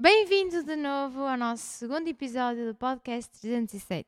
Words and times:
Bem-vindo 0.00 0.62
de 0.62 0.76
novo 0.76 1.22
ao 1.22 1.36
nosso 1.38 1.62
segundo 1.62 2.06
episódio 2.06 2.66
do 2.66 2.74
podcast 2.74 3.32
307. 3.40 4.06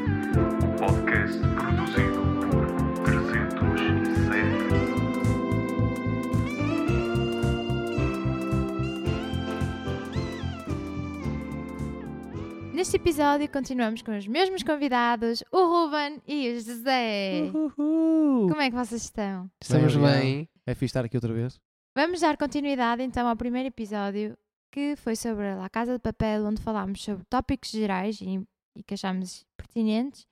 Neste 12.82 12.96
episódio 12.96 13.48
continuamos 13.48 14.02
com 14.02 14.18
os 14.18 14.26
mesmos 14.26 14.64
convidados, 14.64 15.44
o 15.52 15.56
Ruben 15.56 16.20
e 16.26 16.50
o 16.50 16.60
José. 16.60 17.42
Uhul. 17.54 18.48
Como 18.48 18.60
é 18.60 18.70
que 18.70 18.74
vocês 18.74 19.04
estão? 19.04 19.48
Estamos 19.62 19.94
Bem, 19.94 20.02
bem. 20.02 20.48
É 20.66 20.74
fixe 20.74 20.86
estar 20.86 21.04
aqui 21.04 21.16
outra 21.16 21.32
vez. 21.32 21.60
Vamos 21.96 22.22
dar 22.22 22.36
continuidade 22.36 23.04
então 23.04 23.28
ao 23.28 23.36
primeiro 23.36 23.68
episódio 23.68 24.36
que 24.72 24.96
foi 24.96 25.14
sobre 25.14 25.46
a 25.50 25.68
Casa 25.68 25.92
de 25.92 26.00
Papel, 26.00 26.44
onde 26.44 26.60
falámos 26.60 27.00
sobre 27.04 27.24
tópicos 27.26 27.70
gerais 27.70 28.20
e, 28.20 28.44
e 28.76 28.82
que 28.82 28.94
achámos 28.94 29.46
pertinentes. 29.56 30.26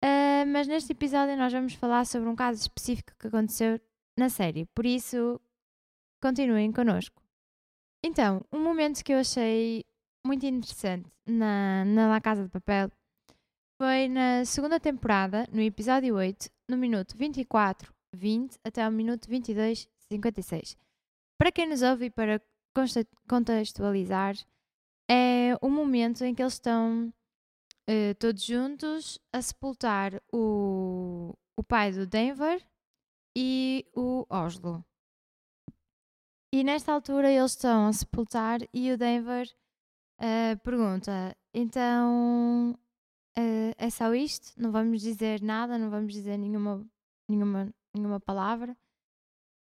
Ah, 0.00 0.44
mas 0.46 0.68
neste 0.68 0.92
episódio 0.92 1.36
nós 1.36 1.52
vamos 1.52 1.74
falar 1.74 2.06
sobre 2.06 2.28
um 2.28 2.36
caso 2.36 2.60
específico 2.60 3.14
que 3.18 3.26
aconteceu 3.26 3.80
na 4.16 4.28
série, 4.28 4.64
por 4.76 4.86
isso 4.86 5.40
continuem 6.22 6.70
connosco. 6.70 7.20
Então, 8.00 8.46
um 8.52 8.62
momento 8.62 9.02
que 9.02 9.12
eu 9.12 9.18
achei 9.18 9.84
muito 10.26 10.46
interessante 10.46 11.10
na, 11.26 11.84
na 11.84 12.08
La 12.08 12.20
Casa 12.20 12.44
de 12.44 12.48
Papel 12.48 12.90
foi 13.80 14.08
na 14.08 14.44
segunda 14.44 14.80
temporada, 14.80 15.46
no 15.52 15.60
episódio 15.60 16.14
8, 16.14 16.48
no 16.70 16.76
minuto 16.76 17.16
24, 17.16 17.92
20 18.14 18.58
até 18.64 18.82
ao 18.82 18.90
minuto 18.90 19.28
22, 19.28 19.88
56. 20.10 20.76
Para 21.38 21.52
quem 21.52 21.68
nos 21.68 21.82
ouve 21.82 22.06
e 22.06 22.10
para 22.10 22.40
contextualizar, 23.28 24.36
é 25.10 25.56
o 25.60 25.68
momento 25.68 26.24
em 26.24 26.34
que 26.34 26.42
eles 26.42 26.54
estão 26.54 27.12
eh, 27.86 28.14
todos 28.14 28.42
juntos 28.44 29.18
a 29.32 29.42
sepultar 29.42 30.22
o, 30.32 31.34
o 31.58 31.62
pai 31.62 31.92
do 31.92 32.06
Denver 32.06 32.64
e 33.36 33.84
o 33.94 34.24
Oslo. 34.30 34.84
E 36.54 36.62
nesta 36.62 36.92
altura 36.92 37.30
eles 37.30 37.50
estão 37.50 37.88
a 37.88 37.92
sepultar 37.92 38.60
e 38.72 38.92
o 38.92 38.96
Denver 38.96 39.52
eh, 40.18 40.56
pergunta: 40.56 41.36
então 41.52 42.78
eh, 43.36 43.74
é 43.78 43.90
só 43.90 44.14
isto? 44.14 44.52
Não 44.60 44.70
vamos 44.72 45.00
dizer 45.02 45.42
nada, 45.42 45.78
não 45.78 45.90
vamos 45.90 46.12
dizer 46.12 46.38
nenhuma, 46.38 46.86
nenhuma, 47.28 47.74
nenhuma 47.94 48.20
palavra. 48.20 48.76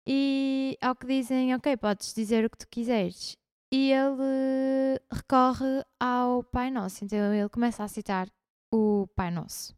E 0.07 0.79
ao 0.81 0.97
que 0.97 1.07
dizem, 1.07 1.55
ok, 1.55 1.77
podes 1.77 2.15
dizer 2.15 2.45
o 2.45 2.51
que 2.51 2.59
tu 2.59 2.69
quiseres. 2.69 3.37
E 3.71 3.93
ele 3.93 4.99
recorre 5.13 5.85
ao 6.01 6.43
Pai 6.43 6.71
Nosso. 6.71 7.05
Então 7.05 7.35
ele 7.35 7.49
começa 7.51 7.85
a 7.85 7.89
citar 7.89 8.29
o 8.73 9.07
Pai 9.15 9.31
Nosso. 9.31 9.77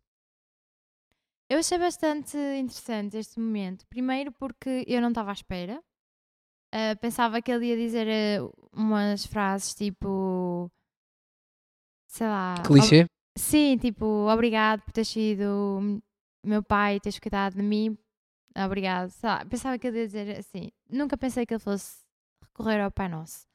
Eu 1.48 1.58
achei 1.58 1.78
bastante 1.78 2.36
interessante 2.36 3.16
este 3.16 3.40
momento. 3.40 3.84
Primeiro 3.88 4.30
porque 4.30 4.84
eu 4.86 5.00
não 5.00 5.08
estava 5.08 5.30
à 5.30 5.32
espera. 5.32 5.82
Ah, 6.72 6.94
pensava 7.00 7.42
que 7.42 7.50
ele 7.50 7.66
ia 7.66 7.76
dizer 7.76 8.06
ah, 8.08 8.50
umas 8.72 9.26
frases 9.26 9.74
tipo. 9.74 10.70
Sei 12.08 12.26
lá. 12.26 12.54
Clichê? 12.64 13.06
Sim, 13.36 13.76
tipo, 13.78 14.04
obrigado 14.28 14.82
por 14.82 14.92
ter 14.92 15.04
sido 15.04 16.00
meu 16.44 16.62
pai 16.62 16.96
e 16.96 17.00
teres 17.00 17.18
cuidado 17.18 17.54
de 17.54 17.62
mim. 17.62 17.96
Obrigado. 18.56 19.10
Sei 19.10 19.28
lá, 19.28 19.44
pensava 19.44 19.78
que 19.78 19.86
ele 19.86 20.00
ia 20.00 20.06
dizer 20.06 20.38
assim. 20.38 20.70
Nunca 20.88 21.16
pensei 21.16 21.46
que 21.46 21.54
ele 21.54 21.62
fosse 21.62 21.98
recorrer 22.42 22.80
ao 22.80 22.90
Pai 22.90 23.08
Nosso. 23.08 23.46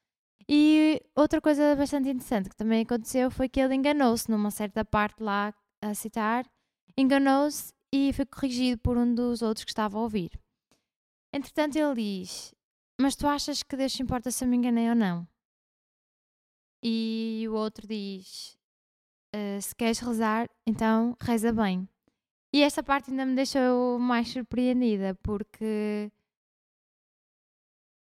E 0.47 1.02
outra 1.16 1.42
coisa 1.42 1.76
bastante 1.76 2.09
interessante 2.09 2.50
que 2.50 2.56
também 2.56 2.84
aconteceu 2.84 3.30
foi 3.32 3.50
que 3.50 3.59
ele 3.59 3.76
enganou-se 3.76 4.30
numa 4.30 4.52
certa 4.52 4.86
parte 4.86 5.22
lá 5.22 5.53
a 5.82 5.94
citar. 5.94 6.46
Enganou-se 6.97 7.74
e 7.94 8.14
foi 8.14 8.26
corrigido 8.26 8.80
por 8.82 8.97
um 8.97 9.14
dos 9.14 9.42
outros 9.42 9.66
que 9.66 9.72
estava 9.72 9.97
a 9.97 10.02
ouvir. 10.02 10.32
Entretanto, 11.34 11.76
ele 11.76 11.96
diz: 11.96 12.55
Mas 13.00 13.16
tu 13.16 13.28
achas 13.28 13.62
que 13.64 13.76
Deus 13.76 13.94
se 13.94 14.02
importa 14.02 14.32
se 14.32 14.44
eu 14.44 14.48
me 14.48 14.58
enganei 14.58 14.90
ou 14.90 14.96
não? 14.96 15.28
E 16.84 17.46
o 17.50 17.54
outro 17.54 17.88
diz: 17.88 18.58
"Ah, 19.34 19.60
Se 19.62 19.76
queres 19.76 20.00
rezar, 20.00 20.50
então 20.68 21.16
reza 21.22 21.52
bem. 21.52 21.88
E 22.54 22.62
esta 22.64 22.82
parte 22.84 23.12
ainda 23.12 23.26
me 23.26 23.36
deixou 23.36 24.00
mais 24.00 24.30
surpreendida 24.30 25.16
porque 25.24 26.12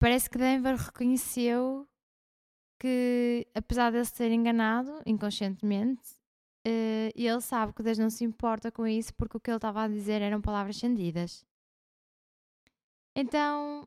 parece 0.00 0.28
que 0.28 0.38
Denver 0.38 0.76
reconheceu 0.76 1.88
que, 2.80 3.46
apesar 3.54 3.90
de 3.90 3.98
ele 3.98 4.04
se 4.06 4.14
ter 4.14 4.32
enganado 4.32 5.02
inconscientemente, 5.06 6.02
eh, 6.66 7.12
ele 7.14 7.40
sabe 7.40 7.72
que 7.74 7.82
Deus 7.82 7.98
não 7.98 8.10
se 8.10 8.24
importa 8.24 8.72
com 8.72 8.86
isso 8.86 9.14
porque 9.14 9.36
o 9.36 9.40
que 9.40 9.50
ele 9.50 9.58
estava 9.58 9.82
a 9.84 9.88
dizer 9.88 10.22
eram 10.22 10.40
palavras 10.40 10.76
sentidas. 10.76 11.44
Então, 13.14 13.86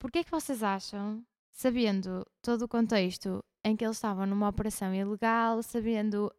por 0.00 0.10
que 0.10 0.18
é 0.20 0.24
que 0.24 0.30
vocês 0.32 0.62
acham, 0.64 1.24
sabendo 1.52 2.26
todo 2.42 2.62
o 2.62 2.68
contexto 2.68 3.44
em 3.64 3.76
que 3.76 3.84
eles 3.84 3.98
estavam 3.98 4.26
numa 4.26 4.48
operação 4.48 4.94
ilegal, 4.94 5.62
sabendo 5.62 6.32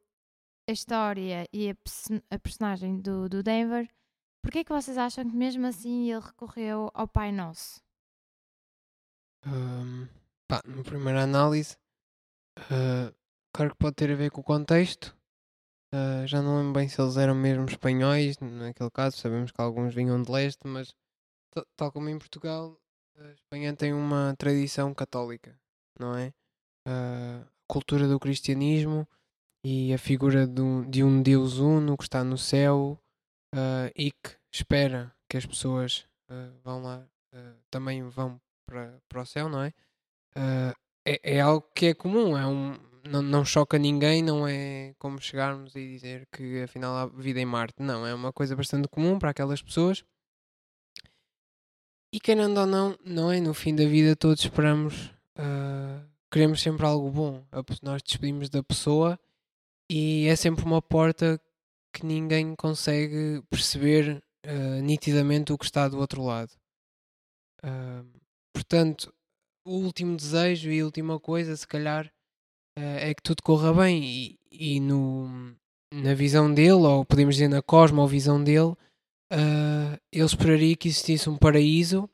a 0.67 0.71
história 0.71 1.47
e 1.53 1.69
a, 1.69 1.75
a 2.31 2.39
personagem 2.39 2.99
do, 2.99 3.29
do 3.29 3.43
Denver, 3.43 3.87
por 4.41 4.51
que 4.51 4.59
é 4.59 4.63
que 4.63 4.73
vocês 4.73 4.97
acham 4.97 5.29
que 5.29 5.35
mesmo 5.35 5.67
assim 5.67 6.11
ele 6.11 6.19
recorreu 6.19 6.89
ao 6.93 7.07
Pai 7.07 7.31
Nosso? 7.31 7.79
Ahm, 9.45 10.07
pá, 10.47 10.61
na 10.65 10.83
primeira 10.83 11.23
análise, 11.23 11.77
ah, 12.57 13.13
claro 13.53 13.71
que 13.71 13.77
pode 13.77 13.95
ter 13.95 14.11
a 14.11 14.15
ver 14.15 14.31
com 14.31 14.41
o 14.41 14.43
contexto. 14.43 15.15
Ah, 15.93 16.25
já 16.25 16.41
não 16.41 16.57
lembro 16.57 16.73
bem 16.79 16.89
se 16.89 16.99
eles 17.01 17.17
eram 17.17 17.35
mesmo 17.35 17.65
espanhóis, 17.65 18.39
naquele 18.39 18.89
caso, 18.91 19.17
sabemos 19.17 19.51
que 19.51 19.61
alguns 19.61 19.93
vinham 19.93 20.21
de 20.21 20.31
leste, 20.31 20.65
mas 20.67 20.95
ta- 21.51 21.65
tal 21.75 21.91
como 21.91 22.09
em 22.09 22.17
Portugal, 22.17 22.80
a 23.23 23.31
Espanha 23.31 23.75
tem 23.75 23.93
uma 23.93 24.35
tradição 24.37 24.93
católica, 24.93 25.57
não 25.99 26.15
é? 26.15 26.33
A 26.87 27.45
cultura 27.67 28.07
do 28.07 28.19
cristianismo 28.19 29.07
e 29.63 29.93
a 29.93 29.97
figura 29.97 30.47
de 30.47 30.61
um, 30.61 30.89
de 30.89 31.03
um 31.03 31.21
Deus 31.21 31.57
uno 31.57 31.95
que 31.95 32.03
está 32.03 32.23
no 32.23 32.37
céu 32.37 32.99
ah, 33.55 33.91
e 33.95 34.11
que 34.11 34.35
espera 34.51 35.13
que 35.29 35.37
as 35.37 35.45
pessoas 35.45 36.05
ah, 36.29 36.49
vão 36.63 36.81
lá, 36.81 37.05
ah, 37.33 37.53
também 37.69 38.03
vão 38.09 38.39
para, 38.65 38.99
para 39.07 39.21
o 39.21 39.25
céu, 39.25 39.47
não 39.49 39.61
é? 39.61 39.73
É? 41.05 41.35
É 41.37 41.41
algo 41.41 41.67
que 41.75 41.87
é 41.87 41.93
comum, 41.93 42.37
é 42.37 42.45
um, 42.45 42.77
não, 43.07 43.21
não 43.21 43.43
choca 43.43 43.77
ninguém, 43.77 44.21
não 44.23 44.47
é 44.47 44.93
como 44.99 45.19
chegarmos 45.19 45.75
e 45.75 45.87
dizer 45.87 46.27
que 46.31 46.61
afinal 46.63 46.95
há 46.95 47.05
vida 47.07 47.39
em 47.39 47.45
Marte. 47.45 47.81
Não, 47.81 48.05
é 48.05 48.13
uma 48.13 48.31
coisa 48.31 48.55
bastante 48.55 48.87
comum 48.87 49.19
para 49.19 49.31
aquelas 49.31 49.61
pessoas. 49.61 50.03
E 52.13 52.19
querendo 52.19 52.59
ou 52.59 52.65
não, 52.65 52.97
não 53.05 53.31
é? 53.31 53.39
No 53.39 53.53
fim 53.53 53.73
da 53.73 53.85
vida 53.85 54.17
todos 54.17 54.43
esperamos, 54.43 55.13
ah, 55.37 56.03
queremos 56.29 56.61
sempre 56.61 56.85
algo 56.85 57.09
bom. 57.09 57.45
Nós 57.81 58.03
despedimos 58.03 58.49
da 58.49 58.61
pessoa 58.61 59.17
e 59.89 60.27
é 60.27 60.35
sempre 60.35 60.65
uma 60.65 60.81
porta 60.81 61.39
que 61.93 62.05
ninguém 62.05 62.53
consegue 62.55 63.41
perceber 63.49 64.21
ah, 64.45 64.81
nitidamente 64.81 65.53
o 65.53 65.57
que 65.57 65.63
está 65.63 65.87
do 65.87 65.99
outro 65.99 66.21
lado. 66.21 66.51
Ah, 67.63 68.03
portanto, 68.53 69.13
o 69.65 69.77
último 69.77 70.17
desejo 70.17 70.69
e 70.69 70.81
a 70.81 70.85
última 70.85 71.17
coisa, 71.17 71.55
se 71.55 71.67
calhar, 71.67 72.11
é 72.75 73.13
que 73.13 73.21
tudo 73.21 73.43
corra 73.43 73.73
bem. 73.73 74.03
E, 74.03 74.39
e 74.51 74.79
no, 74.81 75.55
na 75.93 76.13
visão 76.13 76.53
dele, 76.53 76.71
ou 76.71 77.05
podemos 77.05 77.35
dizer 77.35 77.47
na 77.47 77.61
cosmovisão 77.61 78.43
dele, 78.43 78.75
ele 80.11 80.25
esperaria 80.25 80.75
que 80.75 80.87
existisse 80.87 81.29
um 81.29 81.37
paraíso 81.37 82.09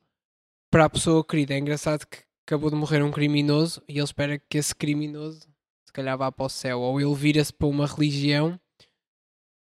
para 0.72 0.86
a 0.86 0.90
pessoa 0.90 1.26
querida. 1.26 1.54
É 1.54 1.58
engraçado 1.58 2.06
que 2.06 2.20
acabou 2.46 2.70
de 2.70 2.76
morrer 2.76 3.04
um 3.04 3.12
criminoso 3.12 3.82
e 3.88 3.94
ele 3.94 4.04
espera 4.04 4.38
que 4.38 4.58
esse 4.58 4.76
criminoso, 4.76 5.42
se 5.86 5.94
calhar, 5.94 6.18
vá 6.18 6.32
para 6.32 6.46
o 6.46 6.50
céu. 6.50 6.80
Ou 6.82 7.02
ele 7.02 7.16
vira-se 7.16 7.54
para 7.54 7.68
uma 7.68 7.88
religião 7.88 8.60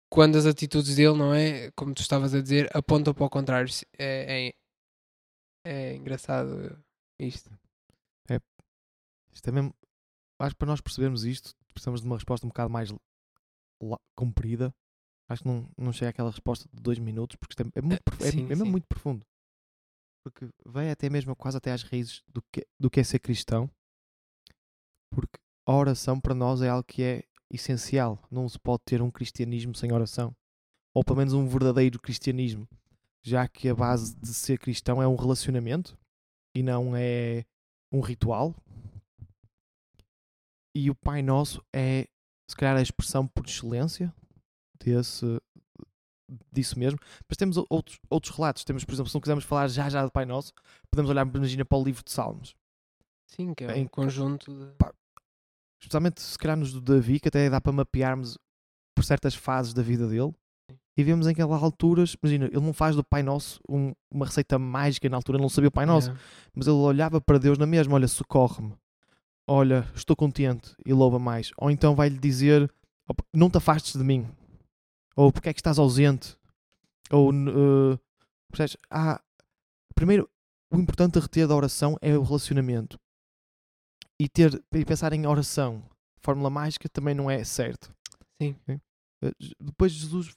quando 0.09 0.37
as 0.37 0.45
atitudes 0.45 0.95
dele, 0.95 1.17
não 1.17 1.33
é? 1.33 1.71
Como 1.71 1.93
tu 1.93 2.01
estavas 2.01 2.33
a 2.33 2.41
dizer, 2.41 2.69
apontam 2.75 3.13
para 3.13 3.25
o 3.25 3.29
contrário. 3.29 3.71
É, 3.97 4.47
é, 4.47 4.53
é 5.65 5.95
engraçado 5.95 6.83
isto. 7.19 7.51
Isto 9.33 9.49
é 9.49 9.51
mesmo. 9.51 9.73
Acho 10.39 10.55
que 10.55 10.59
para 10.59 10.67
nós 10.67 10.81
percebermos 10.81 11.25
isto, 11.25 11.55
precisamos 11.73 12.01
de 12.01 12.07
uma 12.07 12.15
resposta 12.15 12.45
um 12.45 12.49
bocado 12.49 12.69
mais 12.69 12.89
comprida. 14.15 14.73
Acho 15.29 15.43
que 15.43 15.47
não, 15.47 15.69
não 15.77 15.93
chega 15.93 16.09
àquela 16.09 16.31
resposta 16.31 16.67
de 16.73 16.81
dois 16.81 16.97
minutos, 16.99 17.35
porque 17.35 17.51
isto 17.53 17.61
é, 17.61 17.79
é 17.79 17.81
muito, 17.81 18.01
prof- 18.03 18.23
é, 18.23 18.31
sim, 18.31 18.45
é 18.45 18.47
mesmo 18.47 18.65
muito 18.65 18.87
profundo. 18.87 19.23
porque 20.25 20.49
vai 20.65 20.89
até 20.89 21.09
mesmo 21.09 21.35
quase 21.35 21.57
até 21.57 21.71
às 21.71 21.83
raízes 21.83 22.23
do 22.27 22.41
que, 22.51 22.65
do 22.79 22.89
que 22.89 22.99
é 22.99 23.03
ser 23.03 23.19
cristão, 23.19 23.69
porque 25.13 25.37
a 25.67 25.73
oração 25.75 26.19
para 26.19 26.33
nós 26.33 26.61
é 26.61 26.69
algo 26.69 26.83
que 26.83 27.03
é 27.03 27.23
essencial. 27.51 28.19
Não 28.31 28.49
se 28.49 28.59
pode 28.59 28.81
ter 28.85 29.01
um 29.01 29.11
cristianismo 29.11 29.75
sem 29.75 29.91
oração, 29.91 30.35
ou 30.95 31.03
pelo 31.03 31.17
menos 31.17 31.33
um 31.33 31.47
verdadeiro 31.47 31.99
cristianismo, 31.99 32.67
já 33.23 33.47
que 33.47 33.69
a 33.69 33.75
base 33.75 34.15
de 34.15 34.33
ser 34.33 34.57
cristão 34.57 35.01
é 35.01 35.07
um 35.07 35.15
relacionamento 35.15 35.95
e 36.55 36.63
não 36.63 36.95
é 36.95 37.45
um 37.93 38.01
ritual. 38.01 38.55
E 40.75 40.89
o 40.89 40.95
Pai 40.95 41.21
Nosso 41.21 41.63
é, 41.73 42.07
se 42.49 42.55
calhar, 42.55 42.77
a 42.77 42.81
expressão 42.81 43.27
por 43.27 43.45
excelência 43.45 44.13
desse, 44.83 45.39
disso 46.51 46.77
mesmo. 46.77 46.99
Mas 47.27 47.37
temos 47.37 47.57
outros, 47.69 47.99
outros 48.09 48.35
relatos. 48.35 48.63
Temos, 48.63 48.83
por 48.85 48.93
exemplo, 48.93 49.09
se 49.09 49.15
não 49.15 49.21
quisermos 49.21 49.43
falar 49.45 49.67
já 49.67 49.89
já 49.89 50.05
do 50.05 50.11
Pai 50.11 50.25
Nosso, 50.25 50.53
podemos 50.89 51.09
olhar, 51.09 51.25
imagina, 51.27 51.65
para 51.65 51.77
o 51.77 51.83
livro 51.83 52.03
de 52.03 52.11
Salmos. 52.11 52.55
Sim, 53.27 53.53
que 53.53 53.63
é 53.63 53.77
Em- 53.77 53.83
um 53.83 53.87
conjunto 53.87 54.51
de. 54.53 54.71
Especialmente, 55.81 56.21
se 56.21 56.37
calhar, 56.37 56.57
nos 56.57 56.73
do 56.73 56.81
Davi, 56.81 57.19
que 57.19 57.29
até 57.29 57.49
dá 57.49 57.61
para 57.61 57.71
mapearmos 57.71 58.37
por 58.95 59.03
certas 59.03 59.33
fases 59.33 59.73
da 59.73 59.81
vida 59.81 60.07
dele. 60.07 60.33
E 60.97 61.03
vemos 61.03 61.25
em 61.27 61.31
aquelas 61.31 61.63
alturas, 61.63 62.17
imagina, 62.21 62.45
ele 62.47 62.59
não 62.59 62.73
faz 62.73 62.93
do 62.95 63.03
Pai 63.03 63.23
Nosso 63.23 63.61
um- 63.69 63.93
uma 64.11 64.25
receita 64.25 64.59
mágica, 64.59 65.07
na 65.07 65.15
altura 65.15 65.37
ele 65.37 65.43
não 65.43 65.49
sabia 65.49 65.69
o 65.69 65.71
Pai 65.71 65.85
Nosso, 65.85 66.07
Yeah. 66.09 66.25
mas 66.53 66.67
ele 66.67 66.75
olhava 66.75 67.21
para 67.21 67.37
Deus 67.39 67.57
na 67.57 67.65
mesma, 67.65 67.93
olha, 67.95 68.07
socorre-me, 68.09 68.73
olha, 69.47 69.87
estou 69.95 70.13
contente 70.17 70.75
e 70.85 70.91
louva 70.91 71.17
mais. 71.17 71.51
Ou 71.57 71.71
então 71.71 71.95
vai-lhe 71.95 72.17
dizer, 72.19 72.69
"Opa, 73.07 73.23
não 73.33 73.49
te 73.49 73.57
afastes 73.57 73.95
de 73.95 74.03
mim, 74.03 74.27
ou 75.19 75.31
porque 75.31 75.49
é 75.49 75.53
que 75.53 75.59
estás 75.59 75.77
ausente, 75.79 76.37
ou, 77.11 77.31
eh, 77.33 77.99
percebes? 78.51 78.77
Ah, 78.89 79.21
primeiro, 79.95 80.29
o 80.71 80.77
importante 80.77 81.17
a 81.17 81.21
reter 81.21 81.47
da 81.47 81.55
oração 81.55 81.97
é 82.01 82.17
o 82.17 82.23
relacionamento. 82.23 82.97
E, 84.21 84.27
ter, 84.27 84.61
e 84.73 84.85
pensar 84.85 85.13
em 85.13 85.25
oração, 85.25 85.83
fórmula 86.21 86.49
mágica, 86.49 86.87
também 86.89 87.15
não 87.15 87.29
é 87.29 87.43
certo. 87.43 87.93
Sim. 88.41 88.55
Ok? 88.63 88.79
Eh, 89.23 89.31
Depois 89.59 89.91
Jesus, 89.93 90.31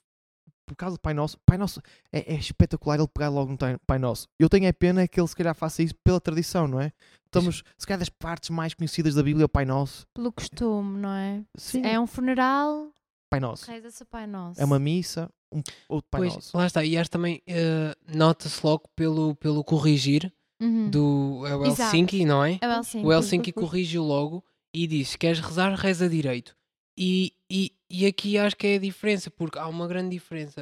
por 0.67 0.77
causa 0.77 0.97
do 0.97 1.01
Pai 1.01 1.13
Nosso, 1.15 1.37
Pai 1.47 1.59
Nosso 1.59 1.81
é, 2.13 2.35
é 2.35 2.37
espetacular 2.37 2.99
ele 2.99 3.09
pegar 3.09 3.29
logo 3.29 3.51
no 3.53 3.59
Pai- 3.59 3.79
Pai 3.87 3.99
Nosso. 3.99 4.27
Eu 4.39 4.49
tenho 4.49 4.69
a 4.69 4.73
pena 4.73 5.03
é 5.03 5.09
que 5.09 5.21
ele 5.21 5.29
se 5.29 5.37
calhar 5.37 5.55
faça 5.55 5.83
isso 5.83 5.95
pela 6.05 6.21
tradição, 6.21 6.67
não 6.69 6.81
é? 6.81 6.93
Estamos, 7.27 7.63
se 7.79 7.87
calhar, 7.87 7.99
das 7.99 8.09
partes 8.09 8.51
mais 8.51 8.75
conhecidas 8.75 9.15
da 9.15 9.23
Bíblia, 9.23 9.45
é 9.45 9.47
o 9.47 9.49
Pai 9.49 9.65
Nosso. 9.65 10.07
Pelo 10.15 10.33
costume, 10.33 10.99
não 11.01 11.11
é? 11.13 11.45
Sim, 11.57 11.83
É 11.85 11.99
um 11.99 12.07
funeral, 12.07 12.93
Pai 13.33 13.41
Nosso. 13.41 13.71
reza-se 13.71 14.03
o 14.03 14.07
Pai 14.07 14.27
Nosso. 14.27 14.61
É 14.61 14.65
uma 14.65 14.79
missa, 14.79 15.29
um, 15.53 15.63
outro 15.89 16.09
Pai 16.11 16.21
Pois, 16.23 16.35
Nosso. 16.35 16.57
lá 16.57 16.67
está. 16.67 16.85
E 16.85 16.97
acho 16.97 17.11
também, 17.11 17.43
eh, 17.47 17.95
nota-se 18.15 18.65
logo 18.65 18.89
pelo, 18.97 19.35
pelo 19.37 19.63
corrigir 19.65 20.33
Uhum. 20.61 20.89
do 20.91 21.45
é 21.47 21.57
o 21.57 21.67
Exato. 21.67 21.83
Helsinki, 21.97 22.25
não 22.25 22.45
é? 22.45 22.59
É 22.61 22.69
o 22.69 22.73
Helsinki. 22.73 23.07
O 23.07 23.13
Helsinki 23.13 23.53
corrigiu 23.53 24.05
logo 24.05 24.45
e 24.73 24.87
disse: 24.87 25.19
Queres 25.19 25.41
rezar, 25.41 25.75
reza 25.75 26.09
direito. 26.09 26.57
E, 26.97 27.33
e, 27.51 27.73
e 27.91 28.07
aqui 28.07 28.39
acho 28.39 28.57
que 28.57 28.67
é 28.69 28.75
a 28.77 28.79
diferença, 28.79 29.31
porque 29.31 29.59
há 29.59 29.67
uma 29.67 29.89
grande 29.89 30.11
diferença, 30.11 30.61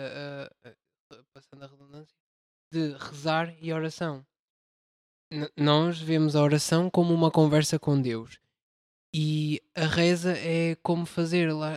ah, 0.65 0.73
passando 1.35 1.65
a 1.65 1.67
redundância, 1.67 2.17
de 2.73 2.93
rezar 2.97 3.55
e 3.61 3.73
oração. 3.73 4.25
N- 5.33 5.51
nós 5.57 6.01
vemos 6.01 6.35
a 6.35 6.43
oração 6.43 6.89
como 6.89 7.13
uma 7.13 7.31
conversa 7.31 7.79
com 7.79 8.01
Deus 8.01 8.39
e 9.15 9.61
a 9.77 9.87
reza 9.87 10.33
é 10.39 10.77
como 10.83 11.05
fazer 11.05 11.53
lá, 11.53 11.73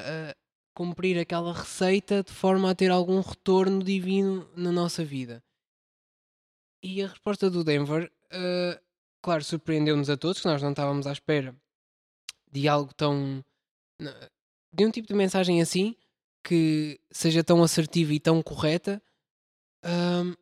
cumprir 0.74 1.20
aquela 1.20 1.54
receita 1.54 2.24
de 2.24 2.32
forma 2.32 2.72
a 2.72 2.76
ter 2.76 2.92
algum 2.92 3.20
retorno 3.22 3.84
divino 3.84 4.50
na 4.56 4.72
nossa 4.72 5.04
vida. 5.06 5.44
E 6.82 7.02
a 7.02 7.08
resposta 7.08 7.50
do 7.50 7.64
Denver, 7.64 8.12
ah, 8.32 8.82
claro, 9.22 9.44
surpreendeu-nos 9.44 10.10
a 10.10 10.18
todos, 10.18 10.42
que 10.42 10.48
nós 10.48 10.62
não 10.62 10.72
estávamos 10.72 11.08
à 11.08 11.12
espera 11.12 11.56
de 12.52 12.68
algo 12.68 12.94
tão. 12.94 13.44
de 14.72 14.86
um 14.86 14.92
tipo 14.92 15.08
de 15.08 15.14
mensagem 15.16 15.62
assim, 15.62 15.96
que 16.44 17.00
seja 17.12 17.44
tão 17.44 17.64
assertiva 17.64 18.14
e 18.14 18.20
tão 18.20 18.42
correta, 18.44 19.02
ahm, 19.84 20.34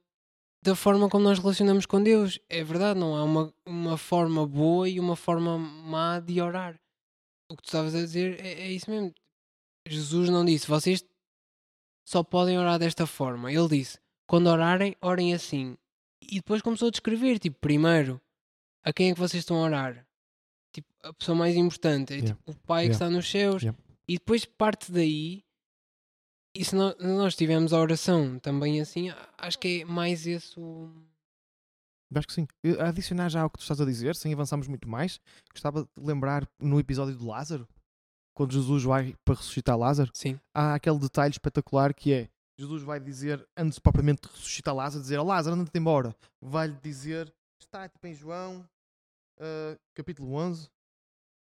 da 0.63 0.75
forma 0.75 1.09
como 1.09 1.23
nós 1.23 1.39
relacionamos 1.39 1.85
com 1.85 2.03
Deus. 2.03 2.39
É 2.49 2.63
verdade, 2.63 2.99
não 2.99 3.15
há 3.15 3.23
uma, 3.23 3.53
uma 3.65 3.97
forma 3.97 4.45
boa 4.45 4.89
e 4.89 4.99
uma 4.99 5.15
forma 5.15 5.57
má 5.57 6.19
de 6.19 6.41
orar. 6.41 6.79
O 7.49 7.55
que 7.55 7.63
tu 7.63 7.67
estavas 7.67 7.95
a 7.95 7.99
dizer 7.99 8.39
é, 8.43 8.53
é 8.63 8.71
isso 8.71 8.89
mesmo. 8.89 9.13
Jesus 9.87 10.29
não 10.29 10.45
disse, 10.45 10.67
vocês 10.67 11.03
só 12.05 12.23
podem 12.23 12.57
orar 12.57 12.77
desta 12.79 13.05
forma. 13.05 13.51
Ele 13.51 13.67
disse, 13.67 13.99
quando 14.27 14.47
orarem, 14.47 14.95
orem 15.01 15.33
assim. 15.33 15.77
E 16.21 16.35
depois 16.35 16.61
começou 16.61 16.87
a 16.87 16.91
descrever, 16.91 17.39
tipo, 17.39 17.59
primeiro, 17.59 18.21
a 18.83 18.93
quem 18.93 19.09
é 19.09 19.13
que 19.13 19.19
vocês 19.19 19.41
estão 19.41 19.57
a 19.57 19.65
orar? 19.65 20.05
Tipo, 20.73 20.87
a 21.03 21.13
pessoa 21.13 21.35
mais 21.37 21.55
importante 21.55 22.13
é 22.13 22.17
Yeah. 22.17 22.35
tipo, 22.35 22.51
o 22.51 22.55
Pai 22.65 22.83
Yeah. 22.83 22.89
que 22.89 23.03
está 23.03 23.09
nos 23.09 23.29
céus. 23.29 23.61
Yeah. 23.61 23.77
E 24.07 24.13
depois 24.13 24.45
parte 24.45 24.91
daí. 24.91 25.43
E 26.55 26.65
se 26.65 26.75
nós, 26.75 26.95
nós 26.99 27.35
tivermos 27.35 27.71
a 27.73 27.79
oração 27.79 28.37
também 28.39 28.81
assim, 28.81 29.09
acho 29.37 29.57
que 29.57 29.81
é 29.81 29.85
mais 29.85 30.27
esse 30.27 30.59
o. 30.59 30.91
Acho 32.13 32.27
que 32.27 32.33
sim. 32.33 32.47
Adicionar 32.79 33.29
já 33.29 33.41
ao 33.41 33.49
que 33.49 33.57
tu 33.57 33.61
estás 33.61 33.79
a 33.79 33.85
dizer, 33.85 34.15
sem 34.17 34.33
avançarmos 34.33 34.67
muito 34.67 34.87
mais, 34.87 35.19
gostava 35.51 35.83
de 35.83 35.89
lembrar 36.05 36.45
no 36.59 36.77
episódio 36.77 37.15
do 37.15 37.25
Lázaro, 37.25 37.65
quando 38.41 38.53
Jesus 38.53 38.83
vai 38.83 39.15
para 39.23 39.35
ressuscitar 39.35 39.77
Lázaro, 39.77 40.09
Sim. 40.15 40.39
há 40.51 40.73
aquele 40.73 40.97
detalhe 40.97 41.31
espetacular 41.31 41.93
que 41.93 42.11
é 42.11 42.29
Jesus 42.57 42.81
vai 42.81 42.99
dizer, 42.99 43.47
antes 43.55 43.77
propriamente 43.77 44.23
de 44.23 44.29
ressuscitar 44.29 44.73
Lázaro, 44.73 45.03
dizer: 45.03 45.17
Ó 45.17 45.23
Lázaro, 45.23 45.55
anda-te 45.55 45.77
embora. 45.77 46.15
Vai-lhe 46.41 46.75
dizer, 46.81 47.31
está 47.59 47.87
tipo 47.87 48.05
em 48.07 48.15
João, 48.15 48.65
ah, 49.39 49.77
capítulo 49.93 50.33
11, 50.33 50.69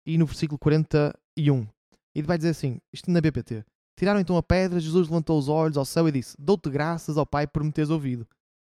e 0.06 0.18
no 0.18 0.25
versículo 0.25 0.60
41. 0.60 1.66
E 2.13 2.22
vai 2.22 2.38
dizer 2.38 2.50
assim: 2.50 2.81
isto 2.92 3.10
na 3.10 3.22
BPT. 3.22 3.63
Tiraram 3.98 4.19
então 4.19 4.36
a 4.36 4.44
pedra, 4.44 4.80
Jesus 4.80 5.07
levantou 5.07 5.40
os 5.40 5.48
olhos 5.48 5.78
ao 5.78 5.86
céu 5.86 6.07
e 6.07 6.12
disse: 6.12 6.36
Dou-te 6.38 6.69
graças 6.69 7.18
ao 7.18 7.25
Pai 7.25 7.48
por 7.48 7.63
me 7.63 7.72
teres 7.72 7.90
ouvido. 7.90 8.28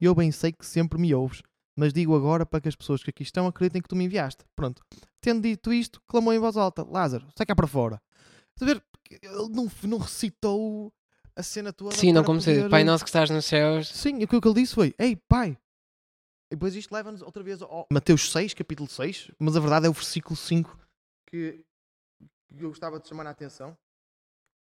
Eu 0.00 0.14
bem 0.14 0.30
sei 0.30 0.52
que 0.52 0.64
sempre 0.64 0.96
me 0.96 1.12
ouves, 1.12 1.42
mas 1.76 1.92
digo 1.92 2.14
agora 2.14 2.46
para 2.46 2.60
que 2.60 2.68
as 2.68 2.76
pessoas 2.76 3.02
que 3.02 3.10
aqui 3.10 3.25
estão 3.25 3.48
acreditem 3.48 3.82
que 3.82 3.88
tu 3.88 3.96
me 3.96 4.04
enviaste. 4.04 4.44
Pronto. 4.54 4.80
Tendo 5.20 5.42
dito 5.42 5.72
isto, 5.72 6.00
clamou 6.06 6.32
em 6.32 6.38
voz 6.38 6.56
alta: 6.56 6.84
Lázaro, 6.84 7.26
sai 7.36 7.46
cá 7.46 7.54
para 7.54 7.66
fora. 7.66 8.00
Estás 8.54 8.70
a 8.70 8.75
ver? 8.75 8.84
Ele 9.10 9.49
não, 9.50 9.70
não 9.84 9.99
recitou 9.99 10.93
a 11.37 11.43
cena 11.43 11.72
toda. 11.72 11.94
Sim, 11.94 12.12
não 12.12 12.25
como 12.25 12.38
poder- 12.38 12.69
Pai 12.70 12.84
nosso 12.84 13.04
que 13.04 13.10
estás 13.10 13.28
nos 13.31 13.44
céus. 13.44 13.88
Sim, 13.88 14.22
aquilo 14.22 14.40
que 14.40 14.49
ele 14.49 14.60
disse 14.60 14.75
foi: 14.75 14.94
Ei, 14.99 15.16
pai. 15.16 15.58
E 16.50 16.54
depois 16.54 16.75
isto 16.75 16.93
leva-nos 16.93 17.22
outra 17.22 17.43
vez 17.43 17.62
ao 17.62 17.87
Mateus 17.90 18.31
6, 18.31 18.52
capítulo 18.54 18.88
6, 18.88 19.31
mas 19.38 19.56
a 19.56 19.61
verdade 19.61 19.87
é 19.87 19.88
o 19.88 19.92
versículo 19.92 20.37
5 20.37 20.78
que 21.26 21.64
eu 22.59 22.68
gostava 22.68 23.00
de 23.00 23.09
chamar 23.09 23.26
a 23.26 23.30
atenção. 23.30 23.76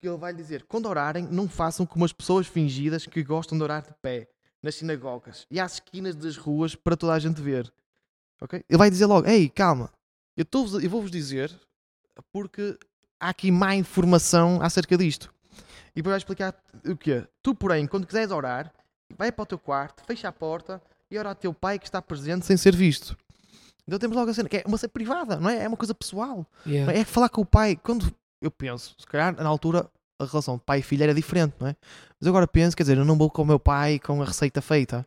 Que 0.00 0.08
ele 0.08 0.16
vai 0.18 0.32
dizer: 0.34 0.64
Quando 0.64 0.86
orarem, 0.86 1.24
não 1.30 1.48
façam 1.48 1.84
como 1.86 2.04
as 2.04 2.12
pessoas 2.12 2.46
fingidas 2.46 3.06
que 3.06 3.22
gostam 3.22 3.56
de 3.56 3.64
orar 3.64 3.82
de 3.86 3.92
pé, 4.02 4.28
nas 4.62 4.74
sinagogas 4.76 5.46
e 5.50 5.60
às 5.60 5.74
esquinas 5.74 6.14
das 6.16 6.36
ruas 6.36 6.74
para 6.74 6.96
toda 6.96 7.12
a 7.14 7.18
gente 7.18 7.40
ver. 7.40 7.72
Ok? 8.40 8.62
Ele 8.68 8.78
vai 8.78 8.90
dizer 8.90 9.06
logo: 9.06 9.26
Ei, 9.28 9.48
calma, 9.48 9.90
eu, 10.36 10.44
eu 10.82 10.90
vou-vos 10.90 11.10
dizer 11.10 11.54
porque 12.32 12.78
há 13.24 13.30
aqui 13.30 13.50
má 13.50 13.74
informação 13.74 14.60
acerca 14.60 14.98
disto. 14.98 15.32
E 15.94 16.02
depois 16.02 16.12
vai 16.12 16.18
explicar 16.18 16.54
o 16.86 16.96
quê? 16.96 17.26
Tu, 17.42 17.54
porém, 17.54 17.86
quando 17.86 18.06
quiseres 18.06 18.30
orar, 18.30 18.70
vai 19.16 19.32
para 19.32 19.42
o 19.42 19.46
teu 19.46 19.58
quarto, 19.58 20.04
fecha 20.04 20.28
a 20.28 20.32
porta 20.32 20.82
e 21.10 21.16
ora 21.16 21.30
ao 21.30 21.34
teu 21.34 21.54
pai 21.54 21.78
que 21.78 21.86
está 21.86 22.02
presente 22.02 22.44
sem 22.44 22.56
ser 22.56 22.76
visto. 22.76 23.16
Então 23.86 23.98
temos 23.98 24.16
logo 24.16 24.30
a 24.30 24.34
cena, 24.34 24.48
que 24.48 24.58
é 24.58 24.64
uma 24.66 24.76
cena 24.76 24.90
privada, 24.92 25.36
não 25.36 25.48
é? 25.48 25.64
É 25.64 25.68
uma 25.68 25.76
coisa 25.76 25.94
pessoal. 25.94 26.46
Yeah. 26.66 26.92
É 26.92 27.04
falar 27.04 27.28
com 27.28 27.42
o 27.42 27.46
pai. 27.46 27.76
Quando 27.76 28.12
eu 28.42 28.50
penso, 28.50 28.94
se 28.98 29.06
calhar 29.06 29.34
na 29.34 29.48
altura 29.48 29.88
a 30.18 30.24
relação 30.24 30.56
de 30.56 30.62
pai 30.62 30.80
e 30.80 30.82
filho 30.82 31.02
era 31.02 31.14
diferente, 31.14 31.54
não 31.58 31.68
é? 31.68 31.76
Mas 32.20 32.28
agora 32.28 32.46
penso, 32.46 32.76
quer 32.76 32.82
dizer, 32.82 32.98
eu 32.98 33.04
não 33.04 33.16
vou 33.16 33.30
com 33.30 33.42
o 33.42 33.46
meu 33.46 33.58
pai 33.58 33.98
com 33.98 34.22
a 34.22 34.24
receita 34.24 34.60
feita. 34.60 35.06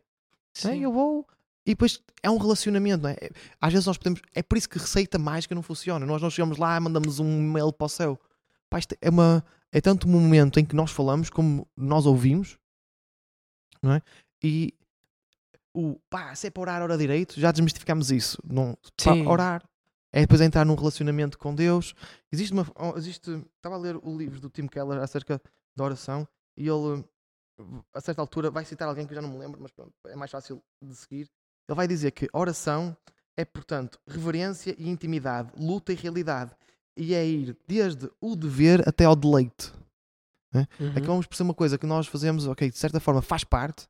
É? 0.57 0.59
Sim. 0.59 0.81
Eu 0.81 0.91
vou. 0.91 1.27
E 1.67 1.71
depois 1.71 2.01
é 2.24 2.29
um 2.29 2.38
relacionamento, 2.38 3.03
não 3.03 3.09
é? 3.09 3.17
É- 3.19 3.29
Às 3.59 3.74
vezes 3.74 3.86
nós 3.86 3.97
podemos. 3.97 4.21
É 4.33 4.41
por 4.41 4.57
isso 4.57 4.69
que 4.69 4.79
receita 4.79 5.19
mágica 5.19 5.53
não 5.53 5.62
funciona. 5.62 6.05
Nós 6.05 6.21
não 6.21 6.29
chegamos 6.29 6.57
lá 6.57 6.77
e 6.77 6.79
mandamos 6.79 7.19
um 7.19 7.39
e-mail 7.41 7.74
para 7.74 7.86
o 7.86 7.89
céu. 7.89 8.17
Pá, 8.69 8.79
é, 9.01 9.09
uma, 9.09 9.43
é 9.69 9.81
tanto 9.81 10.07
um 10.07 10.12
momento 10.12 10.62
em 10.62 10.65
que 10.65 10.75
nós 10.75 10.91
falamos 10.91 11.29
como 11.29 11.67
nós 11.75 12.05
ouvimos, 12.05 12.57
não 13.81 13.91
é? 13.93 14.01
E 14.41 14.74
o 15.74 16.00
pá, 16.09 16.33
se 16.36 16.47
é 16.47 16.50
para 16.50 16.62
orar, 16.62 16.81
ora 16.81 16.97
direito, 16.97 17.38
já 17.38 17.51
desmistificamos 17.51 18.12
isso. 18.12 18.41
Não, 18.50 18.77
pá, 19.03 19.13
orar 19.29 19.63
é 20.13 20.21
depois 20.21 20.39
entrar 20.39 20.65
num 20.65 20.75
relacionamento 20.75 21.38
com 21.38 21.53
Deus. 21.53 21.93
Existe 22.31 22.53
uma. 22.53 22.65
oh, 22.75 22.97
Existe, 22.97 23.29
estava 23.57 23.75
a 23.75 23.77
ler 23.77 23.97
o 23.97 24.17
livro 24.17 24.39
do 24.39 24.50
Tim 24.50 24.67
Keller 24.67 25.00
acerca 25.00 25.41
da 25.75 25.83
oração 25.83 26.25
e 26.55 26.67
ele, 26.67 27.03
a 27.93 28.00
certa 28.00 28.21
altura, 28.21 28.50
vai 28.50 28.63
citar 28.63 28.88
alguém 28.88 29.05
que 29.05 29.12
eu 29.12 29.15
já 29.15 29.21
não 29.21 29.29
me 29.29 29.38
lembro, 29.38 29.62
mas 29.62 29.71
pronto, 29.71 29.93
é 30.07 30.15
mais 30.15 30.31
fácil 30.31 30.63
de 30.81 30.95
seguir. 30.95 31.29
Ele 31.67 31.75
vai 31.75 31.88
dizer 31.88 32.12
que 32.12 32.29
oração 32.33 32.95
é, 33.36 33.45
portanto, 33.45 34.00
reverência 34.07 34.75
e 34.77 34.89
intimidade, 34.89 35.51
luta 35.57 35.91
e 35.91 35.95
realidade. 35.95 36.51
E 36.95 37.13
é 37.13 37.25
ir 37.25 37.55
desde 37.67 38.09
o 38.19 38.36
dever 38.36 38.88
até 38.88 39.05
ao 39.05 39.15
deleite. 39.15 39.71
Uhum. 40.53 40.89
Acabamos 40.95 41.27
por 41.27 41.36
ser 41.36 41.43
uma 41.43 41.53
coisa 41.53 41.77
que 41.77 41.86
nós 41.86 42.07
fazemos, 42.07 42.47
ok, 42.47 42.69
de 42.69 42.77
certa 42.77 43.00
forma 43.00 43.21
faz 43.21 43.43
parte. 43.43 43.88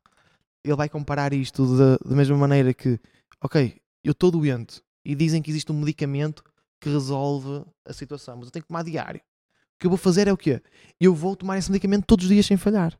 Ele 0.62 0.76
vai 0.76 0.88
comparar 0.88 1.32
isto 1.32 1.76
da, 1.76 1.96
da 1.96 2.14
mesma 2.14 2.36
maneira 2.36 2.74
que 2.74 3.00
ok, 3.40 3.80
eu 4.04 4.12
estou 4.12 4.30
doente 4.30 4.82
e 5.04 5.14
dizem 5.14 5.40
que 5.40 5.50
existe 5.50 5.72
um 5.72 5.78
medicamento 5.78 6.42
que 6.80 6.88
resolve 6.88 7.64
a 7.84 7.92
situação, 7.92 8.36
mas 8.36 8.46
eu 8.46 8.50
tenho 8.50 8.62
que 8.62 8.68
tomar 8.68 8.84
diário. 8.84 9.20
O 9.20 9.78
que 9.80 9.86
eu 9.86 9.90
vou 9.90 9.98
fazer 9.98 10.28
é 10.28 10.32
o 10.32 10.36
quê? 10.36 10.60
Eu 11.00 11.14
vou 11.14 11.36
tomar 11.36 11.56
esse 11.56 11.70
medicamento 11.70 12.04
todos 12.04 12.24
os 12.24 12.30
dias 12.30 12.46
sem 12.46 12.56
falhar. 12.56 12.98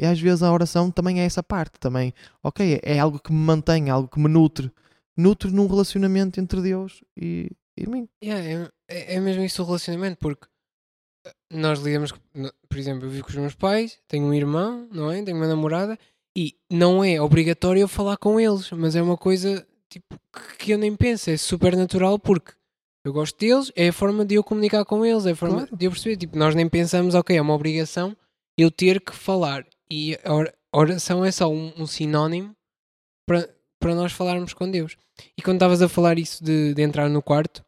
E 0.00 0.06
às 0.06 0.18
vezes 0.18 0.42
a 0.42 0.50
oração 0.52 0.90
também 0.90 1.20
é 1.20 1.24
essa 1.24 1.42
parte. 1.42 1.78
Também, 1.78 2.14
ok, 2.42 2.80
é 2.82 2.98
algo 2.98 3.18
que 3.18 3.30
me 3.32 3.38
mantém, 3.38 3.90
algo 3.90 4.08
que 4.08 4.18
me 4.18 4.28
nutre. 4.28 4.70
Nutre 5.16 5.50
num 5.50 5.66
relacionamento 5.66 6.40
entre 6.40 6.62
Deus 6.62 7.02
e, 7.16 7.50
e 7.76 7.86
mim. 7.86 8.08
Yeah, 8.24 8.42
é, 8.42 8.70
é- 8.88 9.14
é 9.16 9.20
mesmo 9.20 9.42
isso 9.44 9.62
o 9.62 9.66
relacionamento, 9.66 10.16
porque 10.18 10.46
eh, 11.26 11.32
nós 11.52 11.78
lidamos, 11.80 12.12
por 12.68 12.78
exemplo, 12.78 13.04
eu 13.06 13.10
vivo 13.10 13.24
com 13.24 13.30
os 13.30 13.36
meus 13.36 13.54
pais, 13.54 13.98
tenho 14.08 14.24
um 14.24 14.32
irmão, 14.32 14.88
não 14.90 15.10
é? 15.12 15.22
Tenho 15.22 15.36
uma 15.36 15.46
namorada 15.46 15.98
e 16.34 16.56
não 16.70 17.04
é 17.04 17.20
obrigatório 17.20 17.82
eu 17.82 17.88
falar 17.88 18.16
com 18.16 18.40
eles, 18.40 18.70
mas 18.70 18.96
é 18.96 19.02
uma 19.02 19.16
coisa 19.18 19.66
tipo, 19.90 20.16
que- 20.32 20.56
que 20.64 20.70
eu 20.72 20.78
nem 20.78 20.94
penso, 20.96 21.28
é 21.28 21.36
super 21.36 21.76
natural 21.76 22.18
porque 22.18 22.52
eu 23.04 23.12
gosto 23.12 23.38
deles, 23.38 23.70
é 23.76 23.88
a 23.88 23.92
forma 23.92 24.24
de 24.24 24.36
eu 24.36 24.44
comunicar 24.44 24.84
com 24.86 25.04
eles, 25.04 25.26
é 25.26 25.32
a 25.32 25.36
forma 25.36 25.62
Claro. 25.66 25.76
de 25.76 25.84
eu 25.84 25.90
perceber. 25.90 26.16
Tipo, 26.16 26.38
nós 26.38 26.54
nem 26.54 26.68
pensamos, 26.68 27.14
ok, 27.14 27.36
é 27.36 27.42
uma 27.42 27.54
obrigação 27.54 28.16
eu 28.58 28.70
ter 28.70 29.00
que 29.00 29.14
falar 29.14 29.66
e 29.90 30.18
a 30.24 30.32
ora- 30.32 30.54
a 30.72 30.78
oração 30.78 31.24
é 31.24 31.32
só 31.32 31.50
um, 31.50 31.72
um 31.76 31.86
sinónimo 31.86 32.54
para, 33.26 33.48
para 33.80 33.94
nós 33.94 34.12
falarmos 34.12 34.52
com 34.54 34.70
Deus. 34.70 34.96
E 35.36 35.42
quando 35.42 35.56
estavas 35.56 35.82
a 35.82 35.88
falar 35.88 36.18
isso 36.18 36.42
de, 36.42 36.74
de 36.74 36.82
entrar 36.82 37.08
no 37.08 37.22
quarto, 37.22 37.64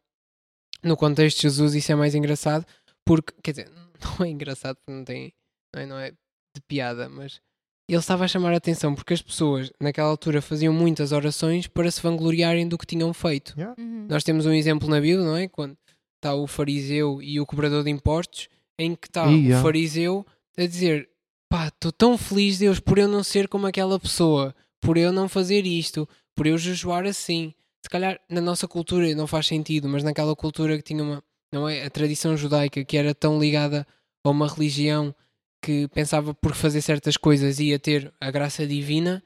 no 0.82 0.96
contexto 0.96 1.36
de 1.38 1.42
Jesus, 1.42 1.74
isso 1.74 1.92
é 1.92 1.94
mais 1.94 2.14
engraçado, 2.14 2.66
porque, 3.04 3.32
quer 3.42 3.50
dizer, 3.52 3.70
não 4.18 4.26
é 4.26 4.28
engraçado 4.30 4.76
porque 4.76 4.92
não 4.92 5.04
tem, 5.04 5.32
não 5.74 5.82
é, 5.82 5.86
não 5.86 5.98
é 5.98 6.10
de 6.10 6.60
piada, 6.68 7.08
mas 7.08 7.40
ele 7.88 7.98
estava 7.98 8.24
a 8.24 8.28
chamar 8.28 8.52
a 8.52 8.56
atenção 8.56 8.94
porque 8.94 9.12
as 9.12 9.20
pessoas 9.22 9.70
naquela 9.80 10.08
altura 10.08 10.40
faziam 10.40 10.72
muitas 10.72 11.12
orações 11.12 11.66
para 11.66 11.90
se 11.90 12.00
vangloriarem 12.00 12.66
do 12.68 12.78
que 12.78 12.86
tinham 12.86 13.12
feito. 13.12 13.54
Uhum. 13.78 14.06
Nós 14.08 14.22
temos 14.24 14.46
um 14.46 14.52
exemplo 14.52 14.88
na 14.88 15.00
Bíblia, 15.00 15.24
não 15.24 15.36
é? 15.36 15.48
Quando 15.48 15.76
está 16.16 16.34
o 16.34 16.46
fariseu 16.46 17.20
e 17.20 17.40
o 17.40 17.44
cobrador 17.46 17.82
de 17.84 17.90
impostos, 17.90 18.48
em 18.78 18.94
que 18.94 19.08
está 19.08 19.26
Ia. 19.26 19.58
o 19.58 19.62
fariseu 19.62 20.24
a 20.56 20.64
dizer: 20.64 21.08
pá, 21.52 21.68
estou 21.68 21.92
tão 21.92 22.16
feliz, 22.16 22.56
Deus, 22.56 22.80
por 22.80 22.96
eu 22.96 23.06
não 23.06 23.22
ser 23.22 23.46
como 23.46 23.66
aquela 23.66 24.00
pessoa, 24.00 24.56
por 24.80 24.96
eu 24.96 25.12
não 25.12 25.28
fazer 25.28 25.66
isto, 25.66 26.08
por 26.34 26.46
eu 26.46 26.56
jejuar 26.56 27.04
assim. 27.04 27.52
Se 27.84 27.90
calhar 27.90 28.18
na 28.26 28.40
nossa 28.40 28.66
cultura 28.66 29.14
não 29.14 29.26
faz 29.26 29.48
sentido, 29.48 29.86
mas 29.86 30.02
naquela 30.02 30.34
cultura 30.34 30.78
que 30.78 30.82
tinha 30.82 31.02
uma, 31.02 31.22
não 31.52 31.68
é? 31.68 31.84
A 31.84 31.90
tradição 31.90 32.38
judaica 32.38 32.82
que 32.82 32.96
era 32.96 33.14
tão 33.14 33.38
ligada 33.38 33.86
a 34.24 34.30
uma 34.30 34.48
religião 34.48 35.14
que 35.60 35.86
pensava 35.88 36.32
por 36.32 36.54
fazer 36.54 36.80
certas 36.80 37.18
coisas 37.18 37.60
ia 37.60 37.78
ter 37.78 38.10
a 38.18 38.30
graça 38.30 38.66
divina, 38.66 39.22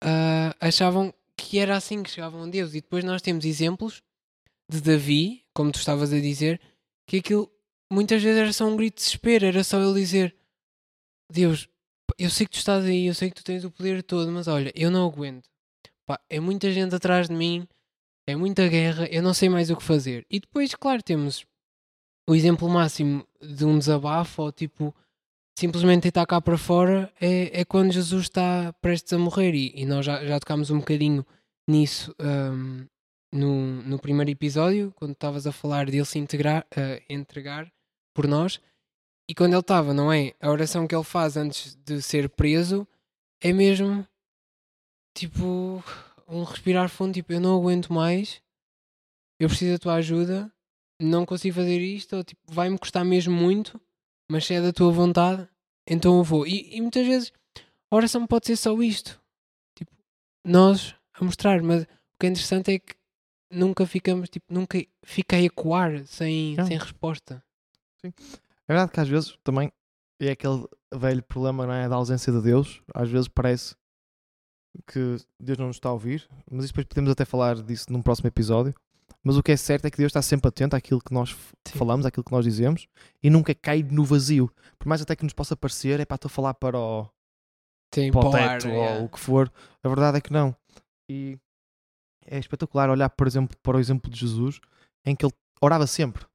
ah, 0.00 0.54
achavam 0.60 1.12
que 1.36 1.58
era 1.58 1.76
assim 1.76 2.04
que 2.04 2.10
chegavam 2.10 2.44
a 2.44 2.46
Deus. 2.46 2.70
E 2.70 2.82
depois 2.82 3.02
nós 3.02 3.20
temos 3.20 3.44
exemplos 3.44 4.00
de 4.70 4.80
Davi, 4.80 5.42
como 5.52 5.72
tu 5.72 5.80
estavas 5.80 6.12
a 6.12 6.20
dizer, 6.20 6.60
que 7.04 7.16
aquilo 7.16 7.50
muitas 7.90 8.22
vezes 8.22 8.40
era 8.40 8.52
só 8.52 8.64
um 8.64 8.76
grito 8.76 8.98
de 8.98 9.02
desespero, 9.06 9.44
era 9.44 9.64
só 9.64 9.82
ele 9.82 10.00
dizer: 10.00 10.36
Deus, 11.30 11.68
eu 12.18 12.30
sei 12.30 12.46
que 12.46 12.52
tu 12.52 12.58
estás 12.58 12.84
aí, 12.84 13.06
eu 13.06 13.14
sei 13.14 13.28
que 13.30 13.36
tu 13.36 13.44
tens 13.44 13.64
o 13.64 13.70
poder 13.70 14.02
todo, 14.02 14.30
mas 14.30 14.46
olha, 14.48 14.72
eu 14.74 14.90
não 14.90 15.06
aguento. 15.06 15.48
Pá, 16.06 16.20
é 16.28 16.38
muita 16.38 16.70
gente 16.70 16.94
atrás 16.94 17.28
de 17.28 17.34
mim, 17.34 17.66
é 18.26 18.36
muita 18.36 18.68
guerra, 18.68 19.06
eu 19.06 19.22
não 19.22 19.34
sei 19.34 19.48
mais 19.48 19.70
o 19.70 19.76
que 19.76 19.82
fazer. 19.82 20.26
E 20.30 20.40
depois, 20.40 20.74
claro, 20.74 21.02
temos 21.02 21.44
o 22.28 22.34
exemplo 22.34 22.68
máximo 22.68 23.26
de 23.40 23.64
um 23.64 23.78
desabafo, 23.78 24.42
ou 24.42 24.52
tipo, 24.52 24.94
simplesmente 25.58 26.02
deitar 26.02 26.26
cá 26.26 26.40
para 26.40 26.58
fora, 26.58 27.12
é, 27.20 27.60
é 27.60 27.64
quando 27.64 27.92
Jesus 27.92 28.24
está 28.24 28.72
prestes 28.80 29.12
a 29.12 29.18
morrer. 29.18 29.54
E, 29.54 29.72
e 29.74 29.86
nós 29.86 30.04
já, 30.04 30.24
já 30.24 30.38
tocámos 30.40 30.70
um 30.70 30.78
bocadinho 30.78 31.24
nisso 31.68 32.14
ahm, 32.18 32.86
no, 33.32 33.82
no 33.82 33.98
primeiro 33.98 34.30
episódio, 34.30 34.92
quando 34.94 35.12
estavas 35.12 35.46
a 35.46 35.52
falar 35.52 35.86
dele 35.86 36.04
se 36.04 36.18
integrar, 36.18 36.66
ah, 36.76 37.00
entregar 37.08 37.70
por 38.14 38.26
nós. 38.26 38.60
E 39.28 39.34
quando 39.34 39.52
ele 39.52 39.60
estava, 39.60 39.94
não 39.94 40.12
é? 40.12 40.34
A 40.40 40.50
oração 40.50 40.86
que 40.86 40.94
ele 40.94 41.04
faz 41.04 41.36
antes 41.36 41.74
de 41.76 42.02
ser 42.02 42.28
preso 42.28 42.86
é 43.40 43.52
mesmo 43.52 44.06
tipo 45.14 45.82
um 46.28 46.42
respirar 46.42 46.88
fundo, 46.88 47.14
tipo, 47.14 47.32
eu 47.32 47.40
não 47.40 47.56
aguento 47.56 47.92
mais, 47.92 48.42
eu 49.38 49.48
preciso 49.48 49.72
da 49.72 49.78
tua 49.78 49.94
ajuda, 49.94 50.50
não 51.00 51.24
consigo 51.24 51.54
fazer 51.54 51.80
isto, 51.80 52.16
ou 52.16 52.24
tipo, 52.24 52.40
vai-me 52.46 52.78
custar 52.78 53.04
mesmo 53.04 53.34
muito, 53.34 53.80
mas 54.28 54.44
se 54.46 54.54
é 54.54 54.60
da 54.60 54.72
tua 54.72 54.90
vontade, 54.90 55.48
então 55.86 56.18
eu 56.18 56.24
vou. 56.24 56.46
E, 56.46 56.74
e 56.74 56.80
muitas 56.80 57.06
vezes 57.06 57.32
a 57.90 57.96
oração 57.96 58.26
pode 58.26 58.46
ser 58.46 58.56
só 58.56 58.80
isto, 58.82 59.20
tipo, 59.74 59.92
nós 60.44 60.94
a 61.12 61.24
mostrar, 61.24 61.62
mas 61.62 61.82
o 61.82 62.18
que 62.18 62.26
é 62.26 62.30
interessante 62.30 62.72
é 62.72 62.78
que 62.78 62.94
nunca 63.50 63.86
ficamos, 63.86 64.28
tipo, 64.28 64.52
nunca 64.52 64.84
fica 65.04 65.36
a 65.36 65.42
ecoar 65.42 66.04
sem, 66.06 66.56
Não. 66.56 66.66
sem 66.66 66.76
resposta. 66.78 67.42
É 68.68 68.72
verdade 68.72 68.92
que 68.92 69.00
às 69.00 69.08
vezes 69.08 69.38
também 69.44 69.72
é 70.20 70.30
aquele 70.30 70.66
velho 70.92 71.22
problema 71.22 71.66
não 71.66 71.74
é, 71.74 71.88
da 71.88 71.96
ausência 71.96 72.32
de 72.32 72.40
Deus. 72.40 72.82
Às 72.94 73.10
vezes 73.10 73.28
parece 73.28 73.74
que 74.86 75.16
Deus 75.40 75.58
não 75.58 75.68
nos 75.68 75.76
está 75.76 75.88
a 75.88 75.92
ouvir, 75.92 76.28
mas 76.50 76.66
depois 76.66 76.86
podemos 76.86 77.10
até 77.10 77.24
falar 77.24 77.62
disso 77.62 77.92
num 77.92 78.02
próximo 78.02 78.28
episódio. 78.28 78.74
Mas 79.22 79.36
o 79.36 79.42
que 79.42 79.52
é 79.52 79.56
certo 79.56 79.86
é 79.86 79.90
que 79.90 79.96
Deus 79.96 80.10
está 80.10 80.20
sempre 80.20 80.48
atento 80.48 80.76
àquilo 80.76 81.00
que 81.00 81.12
nós 81.12 81.30
Sim. 81.66 81.78
falamos, 81.78 82.04
àquilo 82.04 82.24
que 82.24 82.32
nós 82.32 82.44
dizemos, 82.44 82.86
e 83.22 83.30
nunca 83.30 83.54
cai 83.54 83.82
no 83.82 84.04
vazio. 84.04 84.50
Por 84.78 84.86
mais 84.86 85.00
até 85.00 85.16
que 85.16 85.24
nos 85.24 85.32
possa 85.32 85.56
parecer, 85.56 86.00
é 86.00 86.04
para 86.04 86.16
estou 86.16 86.28
a 86.28 86.30
falar 86.30 86.54
para 86.54 86.78
o, 86.78 87.08
Tem 87.90 88.12
para 88.12 88.28
o 88.28 88.30
teto 88.30 88.68
yeah. 88.68 88.98
ou 88.98 89.06
o 89.06 89.08
que 89.08 89.18
for. 89.18 89.50
A 89.82 89.88
verdade 89.88 90.18
é 90.18 90.20
que 90.20 90.32
não. 90.32 90.54
E 91.08 91.38
é 92.26 92.38
espetacular 92.38 92.90
olhar, 92.90 93.08
por 93.10 93.26
exemplo, 93.26 93.56
para 93.62 93.76
o 93.76 93.80
exemplo 93.80 94.10
de 94.10 94.20
Jesus, 94.20 94.60
em 95.06 95.16
que 95.16 95.24
ele 95.24 95.32
orava 95.60 95.86
sempre. 95.86 96.26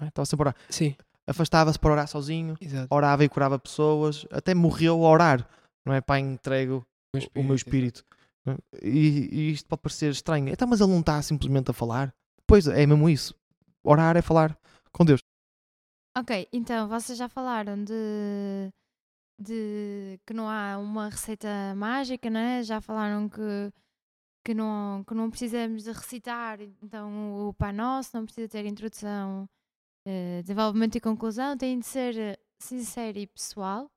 é? 0.00 0.06
Estava 0.06 0.24
sempre 0.24 0.44
a 0.44 0.48
orar. 0.48 0.56
Sim, 0.70 0.96
Afastava-se 1.26 1.78
para 1.78 1.92
orar 1.92 2.08
sozinho, 2.08 2.56
exato. 2.60 2.92
orava 2.92 3.24
e 3.24 3.28
curava 3.28 3.58
pessoas, 3.58 4.26
até 4.30 4.54
morreu 4.54 5.04
a 5.06 5.08
orar, 5.08 5.48
não 5.86 5.94
é? 5.94 6.00
Pai, 6.00 6.20
entrego 6.20 6.84
o 7.34 7.42
meu 7.42 7.54
espírito. 7.54 8.04
é? 8.46 8.56
E, 8.82 9.28
e 9.30 9.52
isto 9.52 9.68
pode 9.68 9.82
parecer 9.82 10.10
estranho. 10.10 10.48
Então, 10.48 10.66
mas 10.66 10.80
ele 10.80 10.90
não 10.90 11.00
está 11.00 11.20
simplesmente 11.22 11.70
a 11.70 11.74
falar? 11.74 12.12
Pois 12.46 12.66
é, 12.66 12.86
mesmo 12.86 13.08
isso. 13.08 13.34
Orar 13.84 14.16
é 14.16 14.22
falar 14.22 14.58
com 14.92 15.04
Deus. 15.04 15.20
Ok, 16.16 16.46
então 16.52 16.88
vocês 16.88 17.16
já 17.16 17.28
falaram 17.28 17.82
de, 17.82 18.70
de 19.38 20.20
que 20.26 20.34
não 20.34 20.48
há 20.48 20.76
uma 20.76 21.08
receita 21.08 21.48
mágica, 21.76 22.28
né? 22.28 22.62
Já 22.62 22.80
falaram 22.80 23.28
que, 23.28 23.72
que, 24.44 24.54
não, 24.54 25.02
que 25.04 25.14
não 25.14 25.30
precisamos 25.30 25.84
de 25.84 25.92
recitar, 25.92 26.60
então 26.60 27.48
o 27.48 27.54
Pai 27.54 27.72
Nosso 27.72 28.10
não 28.14 28.24
precisa 28.24 28.48
ter 28.48 28.66
introdução, 28.66 29.48
eh, 30.06 30.40
desenvolvimento 30.42 30.96
e 30.96 31.00
conclusão, 31.00 31.56
tem 31.56 31.78
de 31.78 31.86
ser 31.86 32.16
eh, 32.18 32.38
sincero 32.58 33.18
e 33.18 33.26
pessoal. 33.26 33.90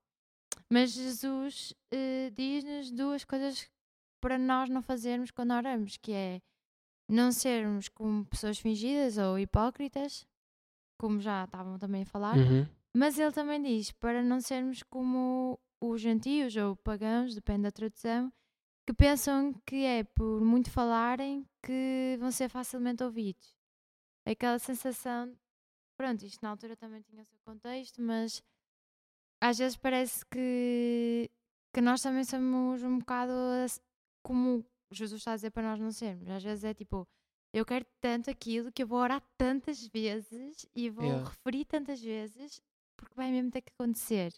Mas 0.70 0.92
Jesus 0.92 1.74
eh, 1.92 2.32
diz-nos 2.34 2.92
duas 2.92 3.24
coisas 3.24 3.70
para 4.22 4.38
nós 4.38 4.70
não 4.70 4.82
fazermos 4.82 5.32
quando 5.32 5.54
oramos, 5.54 5.98
que 5.98 6.12
é 6.12 6.42
não 7.10 7.32
sermos 7.32 7.88
como 7.90 8.26
pessoas 8.26 8.58
fingidas 8.58 9.18
ou 9.18 9.38
hipócritas, 9.38 10.26
como 11.00 11.20
já 11.20 11.44
estavam 11.44 11.78
também 11.78 12.02
a 12.02 12.06
falar, 12.06 12.36
Uhum. 12.38 12.66
mas 12.96 13.20
ele 13.20 13.32
também 13.32 13.62
diz 13.62 13.92
para 13.92 14.24
não 14.24 14.42
sermos 14.42 14.82
como 14.84 15.60
os 15.82 16.02
gentios 16.02 16.56
ou 16.56 16.76
pagãos, 16.78 17.36
depende 17.36 17.64
da 17.64 17.72
tradução, 17.72 18.34
que 18.88 18.94
pensam 18.94 19.54
que 19.66 19.84
é 19.84 20.04
por 20.04 20.42
muito 20.42 20.72
falarem 20.72 21.46
que 21.64 22.16
vão 22.20 22.32
ser 22.32 22.50
facilmente 22.50 23.04
ouvidos. 23.04 23.56
Aquela 24.26 24.58
sensação, 24.58 25.36
pronto, 25.98 26.26
isto 26.26 26.42
na 26.42 26.50
altura 26.50 26.76
também 26.76 27.02
tinha 27.02 27.22
o 27.22 27.26
seu 27.26 27.38
contexto, 27.46 28.02
mas 28.02 28.42
às 29.42 29.58
vezes 29.58 29.78
parece 29.78 30.26
que, 30.26 31.30
que 31.74 31.82
nós 31.82 32.02
também 32.02 32.24
somos 32.24 32.84
um 32.84 33.00
bocado 33.00 33.34
como 34.24 34.66
Jesus 34.92 35.22
está 35.22 35.34
a 35.34 35.36
dizer 35.36 35.52
para 35.52 35.64
nós 35.64 35.80
não 35.80 35.92
sermos. 35.92 36.30
Às 36.30 36.44
vezes 36.44 36.64
é 36.64 36.74
tipo, 36.74 37.08
eu 37.54 37.66
quero 37.66 37.86
tanto 38.02 38.30
aquilo 38.30 38.72
que 38.72 38.84
eu 38.84 38.88
vou 38.88 39.00
orar 39.00 39.22
tantas 39.38 39.86
vezes 39.88 40.66
e 40.76 40.90
vou 40.90 41.06
Yeah. 41.06 41.30
referir 41.30 41.66
tantas 41.66 42.02
vezes 42.02 42.62
porque 42.98 43.16
vai 43.16 43.32
mesmo 43.32 43.52
ter 43.52 43.62
que 43.62 43.72
acontecer. 43.78 44.34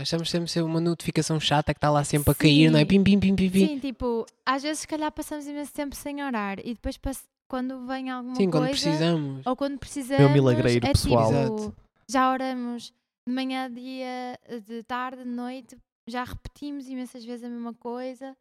Achamos 0.00 0.30
sempre 0.30 0.48
ser 0.48 0.62
uma 0.62 0.80
notificação 0.80 1.40
chata 1.40 1.74
que 1.74 1.78
está 1.78 1.90
lá 1.90 2.04
sempre 2.04 2.30
a 2.30 2.34
cair, 2.34 2.70
não 2.70 2.78
é? 2.78 2.84
Pim, 2.84 3.02
pim, 3.02 3.18
pim, 3.18 3.34
pim, 3.34 3.50
pim. 3.50 3.66
Sim, 3.66 3.78
tipo, 3.80 4.24
às 4.46 4.62
vezes 4.62 4.80
se 4.80 4.86
calhar 4.88 5.10
passamos 5.10 5.46
imenso 5.48 5.72
tempo 5.72 5.96
sem 5.96 6.22
orar 6.22 6.60
e 6.60 6.74
depois 6.74 6.96
pass- 6.96 7.28
quando 7.48 7.86
vem 7.86 8.10
alguma 8.10 8.34
Sim, 8.36 8.50
quando 8.50 8.66
coisa 8.66 8.82
precisamos. 8.82 9.46
ou 9.46 9.56
quando 9.56 9.78
precisamos 9.78 10.32
milagreiro 10.32 10.86
é 10.86 10.92
pessoal. 10.92 11.30
tipo, 11.30 11.54
Exato. 11.54 11.76
já 12.08 12.30
oramos 12.32 12.92
de 13.26 13.34
manhã, 13.34 13.70
dia, 13.70 14.38
de 14.66 14.82
tarde, 14.84 15.24
de 15.24 15.30
noite, 15.30 15.76
já 16.08 16.24
repetimos 16.24 16.88
imensas 16.88 17.24
vezes 17.24 17.44
a 17.44 17.48
mesma 17.48 17.72
coisa, 17.74 18.36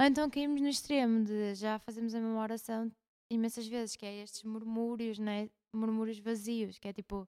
ou 0.00 0.06
então 0.06 0.28
caímos 0.28 0.60
no 0.60 0.68
extremo 0.68 1.24
de 1.24 1.54
já 1.54 1.78
fazemos 1.78 2.14
a 2.14 2.20
mesma 2.20 2.40
oração 2.40 2.90
imensas 3.32 3.66
vezes, 3.66 3.96
que 3.96 4.04
é 4.06 4.22
estes 4.22 4.42
murmúrios, 4.44 5.18
né? 5.18 5.48
murmúrios 5.74 6.18
vazios, 6.20 6.78
que 6.78 6.86
é 6.88 6.92
tipo, 6.92 7.26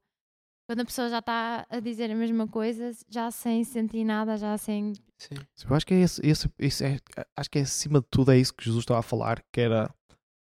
Quando 0.69 0.81
a 0.81 0.85
pessoa 0.85 1.09
já 1.09 1.19
está 1.21 1.67
a 1.69 1.81
dizer 1.81 2.11
a 2.11 2.15
mesma 2.15 2.47
coisa, 2.49 2.91
já 3.09 3.31
sem 3.31 3.63
sentir 3.65 4.05
nada, 4.05 4.37
já 4.37 4.57
sem. 4.59 4.95
Sim. 5.19 5.35
Eu 5.69 5.77
acho 5.77 5.87
que 5.87 5.95
é 5.95 6.01
esse, 6.01 6.21
esse, 6.27 6.49
esse 6.59 6.85
é, 6.85 6.99
acho 7.37 7.51
que 7.51 7.59
é 7.59 7.63
acima 7.63 8.01
de 8.01 8.07
tudo 8.11 8.33
é 8.33 8.39
isso 8.39 8.53
que 8.55 8.65
Jesus 8.65 8.83
estava 8.83 9.01
a 9.01 9.03
falar, 9.03 9.43
que 9.53 9.61
era 9.61 9.93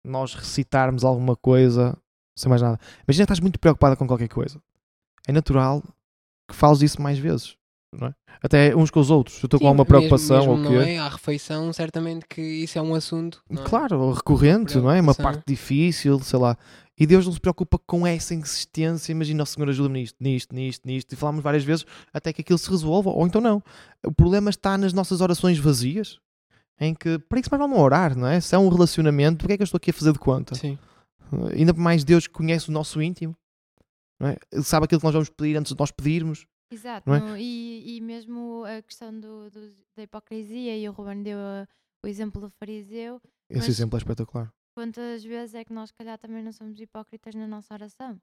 nós 0.05 0.35
recitarmos 0.35 1.05
alguma 1.05 1.37
coisa 1.37 1.97
sem 2.37 2.49
mais 2.49 2.63
nada. 2.63 2.79
Imagina 3.07 3.25
que 3.27 3.33
estás 3.33 3.41
muito 3.41 3.59
preocupada 3.59 3.95
com 3.97 4.07
qualquer 4.07 4.29
coisa. 4.29 4.61
É 5.29 5.33
natural 5.33 5.83
que 6.49 6.57
fales 6.57 6.83
isso 6.83 7.01
mais 7.01 7.19
vezes. 7.19 7.57
Não 7.95 8.09
é? 8.09 8.15
Até 8.43 8.75
uns 8.75 8.91
com 8.91 9.01
os 9.01 9.11
outros. 9.11 9.37
Se 9.37 9.45
eu 9.45 9.47
estou 9.47 9.61
com 9.61 9.67
alguma 9.67 9.85
mesmo- 9.85 9.89
preocupação 9.99 10.39
mesmo 10.39 10.53
ou 10.53 10.59
o 10.59 10.61
não 10.63 10.71
quê. 10.71 10.91
é? 10.93 10.99
À 10.99 11.09
refeição, 11.11 11.71
certamente 11.75 12.25
que 12.27 12.41
isso 12.41 12.79
é 12.79 12.83
um 12.83 12.95
assunto. 12.95 13.43
é? 13.51 13.57
Claro, 13.57 14.13
recorrente, 14.13 14.79
não 14.79 14.91
é? 14.91 14.99
Uma 15.01 15.15
parte 15.15 15.43
difícil, 15.47 16.19
sei 16.21 16.39
lá. 16.39 16.57
E 16.99 17.07
Deus 17.07 17.27
não 17.27 17.33
se 17.35 17.41
preocupa 17.41 17.79
com 17.87 18.07
essa 18.07 18.35
insistência. 18.35 19.13
Imagina, 19.13 19.43
o 19.43 19.47
Senhor 19.47 19.69
ajuda-me 19.69 20.01
nisto, 20.01 20.17
nisto, 20.21 20.55
nisto, 20.55 20.87
nisto. 20.87 21.13
E 21.13 21.17
falámos 21.17 21.43
várias 21.45 21.65
vezes 21.65 21.85
até 22.13 22.33
que 22.33 22.41
aquilo 22.41 22.59
se 22.59 22.71
resolva, 22.71 23.11
ou 23.11 23.27
então 23.27 23.41
não. 23.43 23.63
O 24.07 24.11
problema 24.13 24.49
está 24.49 24.79
nas 24.79 24.95
nossas 24.95 25.21
orações 25.21 25.59
vazias, 25.59 26.19
em 26.81 26.95
que, 26.95 27.19
para 27.19 27.39
isso 27.41 27.49
mais 27.51 27.61
vale 27.61 27.73
não 27.73 27.81
orar, 27.81 28.17
não 28.17 28.27
é? 28.27 28.41
Se 28.41 28.55
é 28.55 28.59
um 28.59 28.69
relacionamento, 28.69 29.39
porque 29.39 29.53
é 29.53 29.57
que 29.57 29.63
eu 29.63 29.65
estou 29.65 29.77
aqui 29.79 29.91
a 29.91 29.95
fazer 29.95 30.13
de 30.13 30.19
conta? 30.19 30.55
Sim. 30.55 30.79
Ainda 31.57 31.73
mais 31.73 32.05
Deus 32.05 32.27
que 32.27 32.33
conhece 32.35 32.69
o 32.69 32.73
nosso 32.73 33.01
íntimo, 33.01 33.37
não 34.21 34.29
é? 34.29 34.37
Ele 34.53 34.63
sabe 34.65 34.85
aquilo 34.85 35.01
que 35.01 35.05
nós 35.07 35.15
vamos 35.15 35.31
pedir 35.31 35.57
antes 35.57 35.73
de 35.73 35.79
nós 35.79 35.91
pedirmos. 35.91 36.47
Exato. 36.71 37.09
Não 37.09 37.35
é? 37.35 37.41
e, 37.41 37.97
e 37.97 38.01
mesmo 38.01 38.65
a 38.65 38.81
questão 38.83 39.13
do, 39.19 39.51
do- 39.51 39.75
da 39.97 40.03
hipocrisia, 40.03 40.77
e 40.77 40.89
o 40.89 40.93
Ruben 40.93 41.23
deu 41.23 41.39
a- 41.39 41.67
o 42.05 42.07
exemplo 42.09 42.41
do 42.41 42.51
fariseu. 42.51 43.21
Esse 43.51 43.69
exemplo 43.71 43.97
é 43.97 43.99
espetacular. 43.99 44.53
Quantas 44.75 45.23
vezes 45.23 45.55
é 45.55 45.65
que 45.65 45.73
nós, 45.73 45.91
se 45.91 45.95
calhar, 45.95 46.19
também 46.19 46.43
não 46.43 46.53
somos 46.53 46.81
hipócritas 46.81 47.35
na 47.35 47.47
nossa 47.47 47.75
oração? 47.75 48.19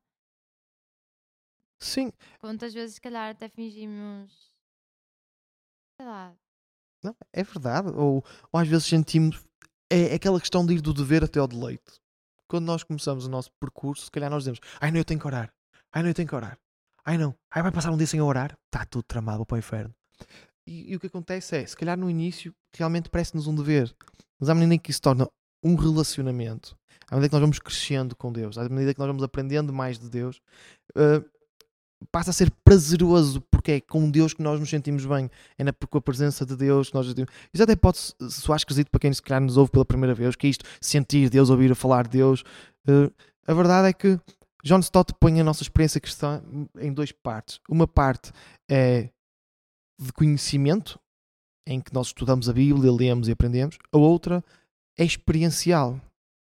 Sim, 1.81 2.11
Quantas 2.39 2.73
vezes, 2.73 2.95
se 2.95 3.01
calhar, 3.01 3.29
até 3.31 3.47
fingimos. 3.47 4.51
Sei 5.97 6.05
lá. 6.05 6.35
Não, 7.03 7.15
é 7.33 7.43
verdade. 7.43 7.89
Ou, 7.89 8.23
ou 8.51 8.59
às 8.59 8.67
vezes 8.67 8.85
sentimos. 8.85 9.41
É 9.89 10.13
aquela 10.13 10.39
questão 10.39 10.65
de 10.65 10.75
ir 10.75 10.81
do 10.81 10.93
dever 10.93 11.23
até 11.23 11.39
ao 11.39 11.47
deleite. 11.47 11.99
Quando 12.47 12.65
nós 12.65 12.83
começamos 12.83 13.25
o 13.25 13.29
nosso 13.29 13.51
percurso, 13.59 14.05
se 14.05 14.11
calhar 14.11 14.29
nós 14.29 14.43
dizemos: 14.43 14.59
Ai, 14.79 14.91
não, 14.91 14.99
eu 14.99 15.05
tenho 15.05 15.19
que 15.19 15.27
orar. 15.27 15.51
Ai, 15.91 16.03
não, 16.03 16.09
eu 16.09 16.13
tenho 16.13 16.27
que 16.27 16.35
orar. 16.35 16.57
Ai, 17.05 17.17
não. 17.17 17.35
Ai, 17.51 17.63
vai 17.63 17.71
passar 17.71 17.91
um 17.91 17.97
dia 17.97 18.07
sem 18.07 18.21
orar. 18.21 18.57
Está 18.65 18.85
tudo 18.85 19.03
tramado 19.03 19.45
para 19.45 19.55
o 19.55 19.57
inferno. 19.57 19.93
E, 20.67 20.91
e 20.91 20.95
o 20.95 20.99
que 20.99 21.07
acontece 21.07 21.57
é: 21.57 21.65
se 21.65 21.75
calhar 21.75 21.97
no 21.97 22.09
início 22.09 22.53
realmente 22.75 23.09
parece-nos 23.09 23.47
um 23.47 23.55
dever. 23.55 23.93
Mas 24.39 24.49
à 24.49 24.55
medida 24.55 24.77
que 24.77 24.91
isso 24.91 25.01
torna 25.01 25.27
um 25.63 25.75
relacionamento, 25.75 26.77
à 27.09 27.15
medida 27.15 27.29
que 27.29 27.33
nós 27.33 27.41
vamos 27.41 27.59
crescendo 27.59 28.15
com 28.15 28.31
Deus, 28.31 28.57
à 28.57 28.67
medida 28.69 28.93
que 28.93 28.99
nós 28.99 29.07
vamos 29.07 29.23
aprendendo 29.23 29.73
mais 29.73 29.99
de 29.99 30.09
Deus, 30.09 30.39
eh, 30.95 31.23
passa 32.11 32.29
a 32.29 32.33
ser 32.33 32.51
prazeroso 32.63 33.41
porque 33.51 33.71
é 33.73 33.81
com 33.81 34.09
Deus 34.09 34.33
que 34.33 34.41
nós 34.41 34.59
nos 34.59 34.69
sentimos 34.69 35.05
bem 35.05 35.29
é 35.57 35.63
na, 35.63 35.73
com 35.73 35.97
a 35.97 36.01
presença 36.01 36.45
de 36.45 36.55
Deus 36.55 36.89
que 36.89 36.95
nós 36.95 37.05
nos 37.05 37.15
sentimos. 37.15 37.33
Isso 37.53 37.63
até 37.63 37.75
pode 37.75 37.97
soar 38.29 38.57
esquisito 38.57 38.89
para 38.89 38.99
quem 38.99 39.13
se 39.13 39.21
calhar 39.21 39.41
nos 39.41 39.57
ouve 39.57 39.71
pela 39.71 39.85
primeira 39.85 40.13
vez, 40.13 40.35
que 40.35 40.47
é 40.47 40.49
isto, 40.49 40.65
sentir 40.81 41.29
Deus, 41.29 41.49
ouvir 41.49 41.73
falar 41.75 42.03
de 42.03 42.17
Deus. 42.17 42.43
Eh, 42.87 43.11
a 43.47 43.53
verdade 43.53 43.89
é 43.89 43.93
que 43.93 44.19
John 44.63 44.79
Stott 44.79 45.13
põe 45.19 45.39
a 45.39 45.43
nossa 45.43 45.63
experiência 45.63 46.01
cristã 46.01 46.41
em 46.79 46.93
duas 46.93 47.11
partes. 47.11 47.59
Uma 47.69 47.87
parte 47.87 48.31
é 48.69 49.09
de 49.99 50.13
conhecimento, 50.13 50.99
em 51.67 51.79
que 51.79 51.93
nós 51.93 52.07
estudamos 52.07 52.49
a 52.49 52.53
Bíblia, 52.53 52.91
lemos 52.91 53.27
e 53.27 53.31
aprendemos. 53.31 53.77
A 53.91 53.97
outra 53.97 54.43
é 54.97 55.03
experiencial. 55.03 55.99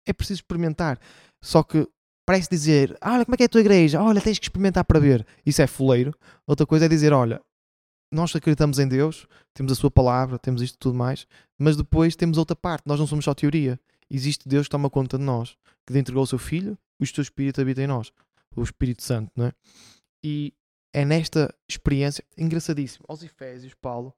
É 0.07 0.13
preciso 0.13 0.39
experimentar. 0.39 0.99
Só 1.43 1.63
que 1.63 1.87
parece 2.31 2.49
dizer, 2.49 2.97
"Ah, 3.01 3.15
olha 3.15 3.25
como 3.25 3.35
é 3.35 3.37
que 3.37 3.43
é 3.43 3.47
a 3.47 3.49
tua 3.49 3.61
igreja, 3.61 4.01
olha, 4.01 4.21
tens 4.21 4.39
que 4.39 4.45
experimentar 4.45 4.85
para 4.85 5.01
ver. 5.01 5.27
Isso 5.45 5.61
é 5.61 5.67
fuleiro. 5.67 6.15
Outra 6.47 6.65
coisa 6.65 6.85
é 6.85 6.89
dizer, 6.89 7.13
olha, 7.13 7.43
nós 8.13 8.37
acreditamos 8.37 8.79
em 8.79 8.87
Deus, 8.87 9.27
temos 9.53 9.73
a 9.73 9.75
sua 9.75 9.91
palavra, 9.91 10.39
temos 10.39 10.63
isto 10.63 10.79
tudo 10.79 10.95
mais, 10.95 11.27
mas 11.59 11.77
depois 11.77 12.15
temos 12.15 12.39
outra 12.39 12.55
parte, 12.55 12.85
nós 12.87 13.01
não 13.01 13.07
somos 13.09 13.25
só 13.25 13.35
teoria. 13.35 13.81
Existe 14.09 14.49
Deus 14.49 14.69
que 14.69 14.71
toma 14.71 14.89
conta 14.89 15.19
de 15.19 15.25
nós, 15.25 15.57
que 15.85 15.99
entregou 15.99 16.23
o 16.23 16.27
seu 16.27 16.39
Filho, 16.39 16.79
e 17.01 17.03
o 17.03 17.07
seu 17.09 17.23
Espírito 17.23 17.61
habita 17.61 17.83
em 17.83 17.89
nós, 17.89 18.13
o 18.55 18.63
Espírito 18.63 19.03
Santo, 19.03 19.33
não 19.35 19.47
é? 19.47 19.53
E 20.25 20.55
é 20.95 21.05
nesta 21.05 21.53
experiência, 21.69 22.23
engraçadíssimo, 22.39 23.05
aos 23.09 23.25
Efésios, 23.25 23.75
Paulo 23.75 24.15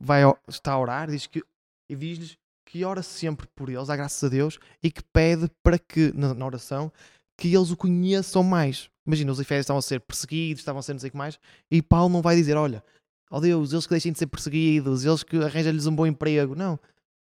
vai, 0.00 0.22
está 0.48 0.74
a 0.74 0.78
orar 0.78 1.10
diz 1.10 1.26
que, 1.26 1.42
e 1.88 1.96
diz-lhes 1.96 2.38
que 2.64 2.84
ora 2.84 3.02
sempre 3.02 3.48
por 3.56 3.68
eles, 3.68 3.90
à 3.90 3.96
graças 3.96 4.22
a 4.22 4.28
Deus, 4.28 4.60
e 4.80 4.92
que 4.92 5.02
pede 5.12 5.50
para 5.64 5.76
que, 5.76 6.12
na, 6.14 6.32
na 6.32 6.46
oração, 6.46 6.92
que 7.40 7.54
eles 7.54 7.70
o 7.70 7.76
conheçam 7.76 8.42
mais. 8.42 8.90
Imagina, 9.06 9.32
os 9.32 9.40
Efésios 9.40 9.64
estavam 9.64 9.78
a 9.78 9.82
ser 9.82 9.98
perseguidos, 10.00 10.60
estavam 10.60 10.80
a 10.80 10.82
ser 10.82 10.92
não 10.92 11.00
sei 11.00 11.08
o 11.08 11.10
que 11.10 11.16
mais, 11.16 11.40
e 11.70 11.80
Paulo 11.80 12.12
não 12.12 12.20
vai 12.20 12.36
dizer, 12.36 12.54
olha, 12.54 12.84
ó 13.30 13.40
Deus, 13.40 13.72
eles 13.72 13.86
que 13.86 13.94
deixem 13.94 14.12
de 14.12 14.18
ser 14.18 14.26
perseguidos, 14.26 15.06
eles 15.06 15.22
que 15.22 15.38
arranjem-lhes 15.38 15.86
um 15.86 15.96
bom 15.96 16.06
emprego. 16.06 16.54
Não. 16.54 16.76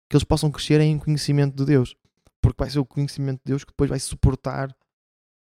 Que 0.08 0.16
eles 0.16 0.24
possam 0.24 0.50
crescer 0.50 0.80
em 0.80 0.98
conhecimento 0.98 1.54
de 1.54 1.66
Deus. 1.66 1.94
Porque 2.40 2.56
vai 2.58 2.70
ser 2.70 2.78
o 2.78 2.86
conhecimento 2.86 3.40
de 3.40 3.52
Deus 3.52 3.64
que 3.64 3.72
depois 3.72 3.90
vai 3.90 3.98
suportar 3.98 4.74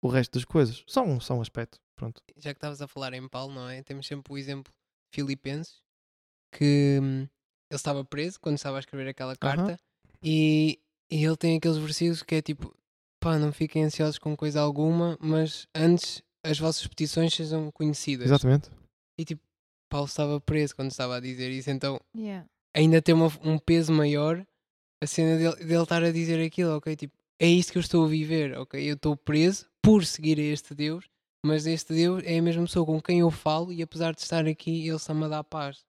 o 0.01 0.09
resto 0.09 0.35
das 0.35 0.44
coisas. 0.44 0.85
Só 0.87 1.03
um, 1.03 1.18
só 1.18 1.35
um 1.35 1.40
aspecto. 1.40 1.81
Pronto. 1.96 2.22
Já 2.37 2.53
que 2.53 2.59
estavas 2.59 2.81
a 2.81 2.87
falar 2.87 3.14
em 3.14 3.29
Paulo, 3.29 3.53
não 3.53 3.68
é? 3.68 3.83
Temos 3.83 4.07
sempre 4.07 4.33
o 4.33 4.38
exemplo 4.38 4.72
de 4.72 5.16
Filipenses, 5.16 5.83
que 6.53 7.01
hum, 7.03 7.20
ele 7.20 7.77
estava 7.77 8.05
preso 8.05 8.38
quando 8.40 8.57
estava 8.57 8.77
a 8.77 8.81
escrever 8.81 9.09
aquela 9.09 9.35
carta, 9.35 9.79
e, 10.22 10.79
e 11.11 11.25
ele 11.25 11.37
tem 11.37 11.57
aqueles 11.57 11.79
versículos 11.79 12.22
que 12.22 12.37
é 12.37 12.42
tipo: 12.42 12.75
pá, 13.23 13.39
não 13.39 13.53
fiquem 13.53 13.85
ansiosos 13.85 14.19
com 14.19 14.37
coisa 14.37 14.61
alguma, 14.61 15.17
mas 15.21 15.67
antes 15.75 16.23
as 16.45 16.59
vossas 16.59 16.87
petições 16.87 17.33
sejam 17.35 17.71
conhecidas. 17.71 18.27
Exatamente. 18.27 18.69
E 19.19 19.25
tipo, 19.25 19.41
Paulo 19.89 20.07
estava 20.07 20.41
preso 20.41 20.75
quando 20.75 20.91
estava 20.91 21.17
a 21.17 21.21
dizer 21.21 21.51
isso, 21.51 21.71
então 21.71 22.01
Yeah. 22.17 22.47
ainda 22.75 23.01
tem 23.01 23.15
uma- 23.15 23.31
um 23.45 23.59
peso 23.59 23.93
maior 23.93 24.45
a 25.03 25.07
cena 25.07 25.37
dele, 25.39 25.57
dele 25.65 25.83
estar 25.83 26.03
a 26.03 26.11
dizer 26.13 26.45
aquilo, 26.45 26.77
ok? 26.77 26.97
Tipo, 26.97 27.15
é 27.41 27.47
isto 27.47 27.73
que 27.73 27.79
eu 27.79 27.83
estou 27.83 28.05
a 28.05 28.09
viver, 28.09 28.59
ok? 28.59 28.83
Eu 28.83 28.95
estou 28.95 29.17
preso 29.17 29.67
por 29.83 30.05
seguir 30.05 30.39
a 30.39 30.43
este 30.43 30.75
Deus, 30.75 31.05
mas 31.45 31.67
este 31.67 31.93
Deus 31.95 32.23
é 32.25 32.39
a 32.39 32.43
mesma 32.43 32.63
pessoa 32.65 32.87
com 32.87 33.01
quem 33.01 33.21
eu 33.21 33.31
falo 33.31 33.73
e 33.73 33.83
apesar 33.83 34.15
de 34.15 34.21
estar 34.23 34.47
aqui, 34.47 34.87
ele 34.87 34.97
está-me 34.97 35.25
a 35.25 35.29
dar 35.29 35.45
paz. 35.45 35.85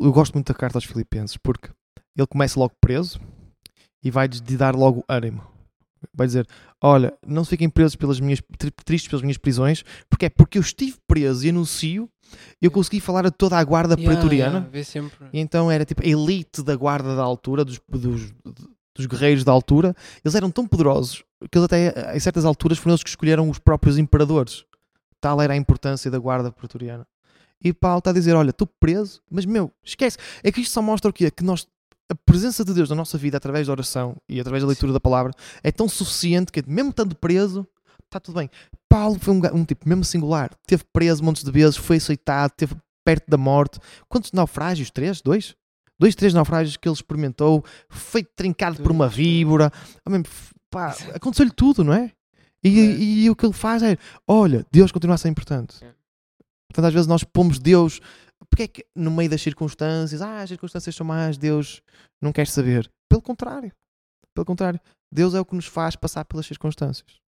Eu 0.00 0.12
gosto 0.12 0.34
muito 0.34 0.52
da 0.52 0.58
carta 0.58 0.78
aos 0.78 0.84
Filipenses 0.84 1.36
porque 1.36 1.70
ele 2.16 2.26
começa 2.26 2.58
logo 2.58 2.74
preso 2.80 3.20
e 4.02 4.10
vai-lhes 4.10 4.40
dar 4.40 4.74
logo 4.76 5.04
ânimo. 5.08 5.42
Vai 6.14 6.26
dizer: 6.26 6.46
Olha, 6.82 7.12
não 7.26 7.44
se 7.44 7.50
fiquem 7.50 7.68
presos 7.68 7.96
pelas 7.96 8.20
minhas 8.20 8.40
tri- 8.58 8.70
tristes 8.84 9.08
pelas 9.08 9.22
minhas 9.22 9.38
prisões, 9.38 9.84
porque 10.08 10.26
é 10.26 10.28
porque 10.30 10.58
eu 10.58 10.62
estive 10.62 10.96
preso 11.06 11.46
e 11.46 11.50
anuncio, 11.50 12.08
eu 12.60 12.70
consegui 12.70 13.00
falar 13.00 13.26
a 13.26 13.30
toda 13.30 13.56
a 13.58 13.64
guarda 13.64 13.94
Yeah, 13.98 14.14
pretoriana. 14.20 14.70
yeah. 14.72 15.30
E 15.32 15.38
então 15.40 15.70
era 15.70 15.84
tipo 15.84 16.02
a 16.02 16.06
elite 16.08 16.62
da 16.62 16.76
guarda 16.76 17.14
da 17.16 17.22
altura, 17.22 17.64
dos, 17.64 17.80
dos, 17.88 18.32
dos 18.94 19.06
guerreiros 19.06 19.44
da 19.44 19.52
altura. 19.52 19.94
Eles 20.24 20.34
eram 20.34 20.50
tão 20.50 20.66
poderosos 20.66 21.24
que 21.50 21.56
eles 21.58 21.64
até, 21.64 22.16
em 22.16 22.20
certas 22.20 22.44
alturas, 22.44 22.78
foram 22.78 22.92
eles 22.92 23.02
que 23.02 23.08
escolheram 23.10 23.48
os 23.48 23.58
próprios 23.58 23.96
imperadores. 23.98 24.64
Tal 25.20 25.40
era 25.40 25.54
a 25.54 25.56
importância 25.56 26.10
da 26.10 26.18
guarda 26.18 26.50
pretoriana. 26.52 27.06
E 27.60 27.72
Paulo 27.72 27.98
está 27.98 28.10
a 28.10 28.12
dizer: 28.14 28.34
Olha, 28.34 28.50
estou 28.50 28.68
preso, 28.78 29.20
mas 29.28 29.44
meu, 29.44 29.72
esquece. 29.84 30.16
É 30.44 30.52
que 30.52 30.60
isto 30.60 30.72
só 30.72 30.80
mostra 30.80 31.10
o 31.10 31.12
quê? 31.12 31.28
Que 31.28 31.42
nós, 31.42 31.66
a 32.10 32.14
presença 32.14 32.64
de 32.64 32.72
Deus 32.72 32.88
na 32.88 32.96
nossa 32.96 33.18
vida, 33.18 33.36
através 33.36 33.66
da 33.66 33.72
oração 33.72 34.16
e 34.28 34.40
através 34.40 34.62
da 34.62 34.66
leitura 34.68 34.92
da 34.92 35.00
palavra, 35.00 35.32
é 35.62 35.70
tão 35.70 35.88
suficiente 35.88 36.50
que, 36.50 36.62
mesmo 36.66 36.90
estando 36.90 37.14
preso, 37.14 37.66
está 38.04 38.18
tudo 38.18 38.36
bem. 38.38 38.48
Paulo 38.88 39.18
foi 39.20 39.34
um, 39.34 39.40
um 39.60 39.64
tipo 39.64 39.86
mesmo 39.88 40.04
singular. 40.04 40.50
Teve 40.66 40.84
preso 40.92 41.22
montes 41.22 41.44
de 41.44 41.50
vezes, 41.50 41.76
foi 41.76 41.96
aceitado, 41.96 42.50
teve 42.52 42.74
perto 43.04 43.28
da 43.28 43.36
morte. 43.36 43.78
Quantos 44.08 44.32
naufrágios? 44.32 44.90
Três? 44.90 45.20
Dois? 45.20 45.54
Dois, 45.98 46.14
três 46.14 46.32
naufrágios 46.32 46.76
que 46.76 46.88
ele 46.88 46.94
experimentou. 46.94 47.64
Foi 47.90 48.22
trincado 48.22 48.80
por 48.82 48.90
uma 48.90 49.08
víbora. 49.08 49.70
Ah, 50.74 50.94
Aconteceu-lhe 51.14 51.50
tudo, 51.50 51.82
não 51.84 51.92
é? 51.92 52.12
E, 52.62 52.80
É. 52.80 52.82
e 53.24 53.30
o 53.30 53.36
que 53.36 53.44
ele 53.46 53.52
faz 53.52 53.82
é: 53.82 53.96
olha, 54.26 54.64
Deus 54.70 54.90
continua 54.92 55.14
a 55.14 55.18
ser 55.18 55.28
importante. 55.28 55.76
É. 55.84 55.92
Portanto, 56.68 56.86
às 56.86 56.92
vezes 56.94 57.06
nós 57.06 57.24
pomos 57.24 57.58
Deus. 57.58 58.00
Porque 58.50 58.62
é 58.62 58.68
que 58.68 58.86
no 58.94 59.10
meio 59.10 59.28
das 59.30 59.42
circunstâncias, 59.42 60.22
ah, 60.22 60.42
as 60.42 60.48
circunstâncias 60.48 60.94
são 60.94 61.06
más, 61.06 61.36
Deus 61.38 61.82
não 62.20 62.32
quer 62.32 62.46
saber? 62.46 62.90
Pelo 63.08 63.22
contrário. 63.22 63.72
Pelo 64.34 64.44
contrário. 64.44 64.80
Deus 65.12 65.34
é 65.34 65.40
o 65.40 65.44
que 65.44 65.54
nos 65.56 65.66
faz 65.66 65.96
passar 65.96 66.24
pelas 66.24 66.46
circunstâncias. 66.46 67.18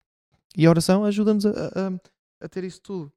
E 0.56 0.66
a 0.66 0.70
oração 0.70 1.04
ajuda-nos 1.04 1.46
a, 1.46 1.50
a- 1.50 2.44
a 2.44 2.48
ter 2.48 2.64
isso 2.64 2.80
tudo. 2.80 3.12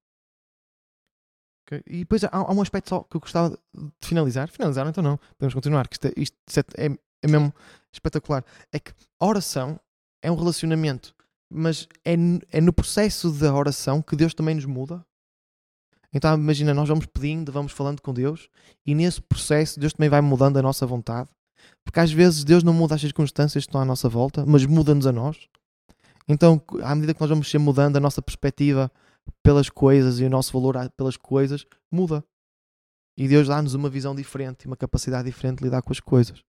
Ok? 1.65 1.81
E 1.87 1.99
depois 1.99 2.23
há, 2.23 2.29
há 2.31 2.51
um 2.53 2.61
aspecto 2.61 2.89
só 2.89 3.03
que 3.03 3.15
eu 3.15 3.21
gostava 3.21 3.49
de 3.73 4.07
finalizar. 4.07 4.49
Finalizar, 4.49 4.87
então 4.87 5.03
não. 5.03 5.17
Podemos 5.37 5.53
continuar, 5.53 5.87
que 5.87 5.95
isto, 5.95 6.05
é, 6.07 6.13
isto 6.17 6.59
é, 6.77 6.85
é 7.23 7.27
mesmo 7.27 7.53
espetacular. 7.91 8.43
É 8.71 8.79
que 8.79 8.91
a 9.19 9.25
oração 9.25 9.79
é 10.21 10.31
um 10.31 10.35
relacionamento, 10.35 11.13
mas 11.51 11.87
é, 12.03 12.13
é 12.51 12.61
no 12.61 12.73
processo 12.73 13.31
da 13.31 13.53
oração 13.53 14.01
que 14.01 14.15
Deus 14.15 14.33
também 14.33 14.55
nos 14.55 14.65
muda. 14.65 15.05
Então 16.13 16.35
imagina, 16.35 16.73
nós 16.73 16.87
vamos 16.87 17.05
pedindo, 17.07 17.51
vamos 17.51 17.71
falando 17.71 18.01
com 18.01 18.13
Deus, 18.13 18.47
e 18.85 18.93
nesse 18.93 19.21
processo 19.21 19.79
Deus 19.79 19.93
também 19.93 20.09
vai 20.09 20.21
mudando 20.21 20.57
a 20.57 20.61
nossa 20.61 20.85
vontade. 20.85 21.29
Porque 21.83 21.99
às 21.99 22.11
vezes 22.11 22.43
Deus 22.43 22.63
não 22.63 22.73
muda 22.73 22.95
as 22.95 23.01
circunstâncias 23.01 23.63
que 23.63 23.69
estão 23.69 23.81
à 23.81 23.85
nossa 23.85 24.07
volta, 24.07 24.45
mas 24.45 24.65
muda-nos 24.65 25.07
a 25.07 25.11
nós. 25.11 25.47
Então, 26.27 26.61
à 26.83 26.93
medida 26.95 27.13
que 27.13 27.21
nós 27.21 27.29
vamos 27.29 27.49
ser 27.49 27.57
mudando 27.57 27.97
a 27.97 27.99
nossa 27.99 28.21
perspectiva 28.21 28.91
pelas 29.41 29.69
coisas 29.69 30.19
e 30.19 30.23
o 30.23 30.29
nosso 30.29 30.53
valor 30.53 30.89
pelas 30.91 31.17
coisas 31.17 31.65
muda. 31.91 32.23
E 33.17 33.27
Deus 33.27 33.47
dá-nos 33.47 33.73
uma 33.73 33.89
visão 33.89 34.15
diferente 34.15 34.65
uma 34.65 34.77
capacidade 34.77 35.29
diferente 35.29 35.59
de 35.59 35.65
lidar 35.65 35.81
com 35.81 35.91
as 35.91 35.99
coisas. 35.99 36.43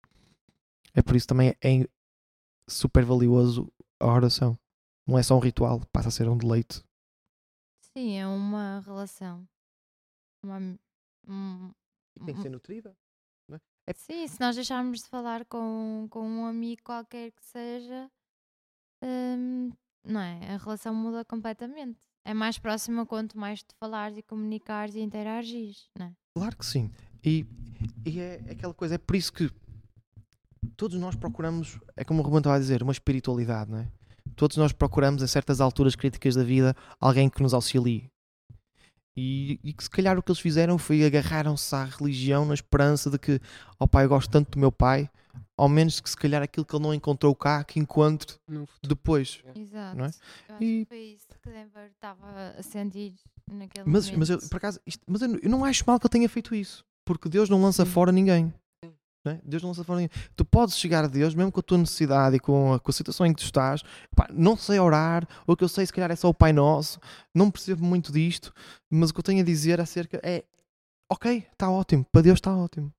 É 0.94 1.03
por 1.03 1.16
isso 1.16 1.27
também 1.27 1.55
é 1.62 1.88
super 2.68 3.05
valioso 3.05 3.70
a 4.00 4.07
oração. 4.07 4.59
Não 5.07 5.18
é 5.18 5.22
só 5.22 5.37
um 5.37 5.40
ritual, 5.40 5.81
passa 5.92 6.09
a 6.09 6.12
ser 6.12 6.29
um 6.29 6.37
deleite. 6.37 6.83
Sim, 7.92 8.16
é 8.18 8.27
uma 8.27 8.81
relação. 8.81 9.46
Uma, 10.44 10.59
um- 11.26 11.72
E 12.16 12.24
tem 12.24 12.35
que 12.35 12.42
ser 12.42 12.50
nutrida. 12.50 12.94
Sim, 13.96 14.26
se 14.26 14.40
nós 14.40 14.54
deixarmos 14.57 15.00
de 15.02 15.09
falar 15.11 15.44
com, 15.44 16.07
com 16.11 16.26
um 16.26 16.46
amigo 16.46 16.80
qualquer 16.83 17.30
que 17.33 17.44
seja, 17.44 18.11
hum, 19.02 19.70
não 20.02 20.20
é? 20.20 20.54
A 20.54 20.57
relação 20.57 20.94
muda 20.94 21.22
completamente. 21.24 21.98
É 22.24 22.33
mais 22.33 22.59
próxima 22.59 23.04
quanto 23.04 23.38
mais 23.38 23.62
te 23.62 23.74
falares 23.78 24.16
e 24.16 24.22
comunicares 24.22 24.94
e 24.94 25.00
interagires, 25.00 25.90
não 25.98 26.07
é? 26.07 26.12
Claro 26.35 26.57
que 26.57 26.64
sim. 26.64 26.90
E, 27.22 27.44
e 28.07 28.18
é 28.20 28.37
aquela 28.50 28.72
coisa, 28.72 28.94
é 28.94 28.98
por 28.98 29.14
isso 29.16 29.30
que 29.30 29.50
todos 30.78 30.98
nós 30.98 31.14
procuramos, 31.14 31.78
é 31.94 32.04
como 32.04 32.20
o 32.20 32.24
Ruben 32.24 32.38
estava 32.38 32.57
a 32.57 32.59
dizer, 32.59 32.83
uma 32.83 32.92
espiritualidade, 32.92 33.70
não 33.70 33.78
é? 33.80 33.92
Todos 34.35 34.57
nós 34.57 34.72
procuramos, 34.72 35.22
a 35.22 35.28
certas 35.28 35.61
alturas 35.61 35.94
críticas 35.94 36.35
da 36.35 36.42
vida, 36.42 36.74
alguém 36.98 37.28
que 37.28 37.42
nos 37.42 37.52
auxilie. 37.52 38.11
E, 39.16 39.61
e 39.62 39.72
que 39.72 39.85
se 39.85 39.90
calhar 39.90 40.18
o 40.18 40.22
que 40.22 40.31
eles 40.31 40.40
fizeram 40.40 40.77
foi 40.77 41.05
agarraram-se 41.05 41.72
à 41.74 41.85
religião 41.85 42.44
na 42.44 42.55
esperança 42.55 43.09
de 43.11 43.18
que, 43.18 43.40
ó 43.79 43.87
pai, 43.87 44.05
eu 44.05 44.09
gosto 44.09 44.29
tanto 44.31 44.50
do 44.53 44.59
meu 44.59 44.72
pai, 44.72 45.09
ao 45.57 45.68
menos 45.68 46.00
que 46.00 46.11
se 46.11 46.16
calhar 46.16 46.42
aquilo 46.42 46.66
que 46.66 46.74
ele 46.74 46.83
não 46.83 46.92
encontrou 46.92 47.35
cá, 47.35 47.62
que 47.62 47.79
encontre 47.79 48.35
depois. 48.83 49.40
Exato. 49.55 49.96
Não 49.96 50.05
é? 50.07 50.09
Eu 50.48 50.55
acho 50.57 50.64
E- 50.64 50.85
que 50.85 50.88
foi 50.88 50.98
isso 50.98 51.27
que 51.42 51.48
Denver 51.48 51.90
estava 51.94 52.55
a 52.59 52.62
sentir 52.62 53.14
naquele 53.48 53.88
Mas, 53.88 54.07
momento. 54.07 54.18
mas 54.18 54.31
eu, 54.31 54.38
por 54.48 54.57
acaso, 54.57 54.81
isto- 54.85 55.03
mas 55.07 55.22
eu, 55.22 55.29
não- 55.29 55.38
eu 55.40 55.50
não 55.50 55.64
acho 55.64 55.85
mal 55.87 56.00
que 56.00 56.07
ele 56.07 56.11
tenha 56.12 56.29
feito 56.29 56.53
isso, 56.55 56.85
porque 57.05 57.29
Deus 57.29 57.48
não 57.48 57.62
lança 57.62 57.85
Sim. 57.85 57.90
fora 57.92 58.11
ninguém. 58.11 58.53
Sim. 59.24 59.30
não 59.30 59.32
é? 59.32 59.40
Deus 59.44 59.62
não 59.62 59.70
lança 59.70 59.82
fora 59.84 60.00
ninguém. 60.00 60.16
Tu 60.37 60.44
podes 60.44 60.76
chegar 60.78 61.04
a 61.04 61.08
Deus, 61.08 61.34
mesmo 61.34 61.50
com 61.50 61.60
a 61.60 61.62
tua 61.62 61.78
necessidade 61.78 62.37
e 62.37 62.40
com 62.40 62.74
a, 62.74 62.80
com 62.80 62.90
a 62.90 62.94
situação 62.94 63.24
em 63.26 63.32
que 63.32 63.40
tu 63.40 63.44
estás. 63.46 63.82
Pá, 64.14 64.28
não 64.32 64.56
sei 64.56 64.78
orar, 64.78 65.26
ou 65.46 65.54
o 65.54 65.56
que 65.56 65.64
eu 65.64 65.68
sei, 65.68 65.87
se 65.87 65.92
calhar, 65.92 66.10
é 66.10 66.16
só 66.16 66.28
o 66.28 66.34
Pai 66.34 66.52
Nosso. 66.52 66.98
Não 67.34 67.50
percebo 67.50 67.84
muito 67.84 68.12
disto, 68.12 68.52
mas 68.90 69.10
o 69.10 69.14
que 69.14 69.20
eu 69.20 69.24
tenho 69.24 69.40
a 69.40 69.44
dizer 69.44 69.80
acerca 69.80 70.20
é: 70.22 70.44
ok, 71.10 71.46
está 71.52 71.70
ótimo, 71.70 72.04
para 72.12 72.22
Deus 72.22 72.37
está 72.37 72.54
ótimo. 72.54 72.92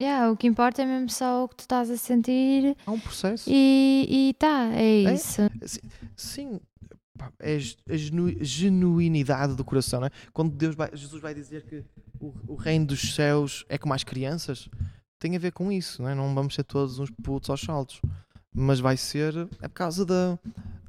Yeah, 0.00 0.32
o 0.32 0.36
que 0.36 0.48
importa 0.48 0.82
é 0.82 0.84
mesmo 0.86 1.08
só 1.10 1.44
o 1.44 1.48
que 1.48 1.54
tu 1.56 1.60
estás 1.60 1.88
a 1.88 1.96
sentir 1.96 2.76
Há 2.84 2.90
um 2.90 2.98
processo. 2.98 3.48
e, 3.48 4.06
e 4.30 4.34
tá, 4.34 4.64
é 4.72 5.04
É? 5.04 5.14
isso. 5.14 5.42
Sim, 6.16 6.58
é 7.38 7.54
a 7.88 7.96
genu- 7.96 8.36
genuinidade 8.44 9.54
do 9.54 9.64
coração, 9.64 10.00
não 10.00 10.08
é? 10.08 10.10
Quando 10.32 10.50
Deus 10.56 10.74
vai, 10.74 10.90
Jesus 10.92 11.22
vai 11.22 11.32
dizer 11.34 11.62
que 11.66 11.84
o, 12.20 12.34
o 12.48 12.54
reino 12.56 12.86
dos 12.86 13.14
céus 13.14 13.64
é 13.68 13.78
como 13.78 13.94
as 13.94 14.02
crianças, 14.02 14.68
tem 15.22 15.36
a 15.36 15.38
ver 15.38 15.52
com 15.52 15.70
isso, 15.70 16.02
não 16.02 16.08
é? 16.08 16.14
Não 16.16 16.34
vamos 16.34 16.52
ser 16.54 16.64
todos 16.64 16.98
uns 16.98 17.10
putos 17.10 17.48
aos 17.48 17.60
saltos, 17.60 18.02
mas 18.52 18.80
vai 18.80 18.96
ser 18.96 19.32
é 19.60 19.68
por 19.68 19.74
causa 19.74 20.04
da, 20.04 20.36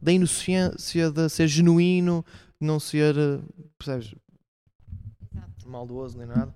da 0.02 0.12
inocência, 0.12 1.12
de 1.12 1.30
ser 1.30 1.48
genuíno, 1.48 2.26
não 2.60 2.80
ser, 2.80 3.13
percebes, 3.78 4.15
Exato. 5.32 5.69
maldoso 5.69 6.17
nem 6.17 6.26
nada. 6.26 6.52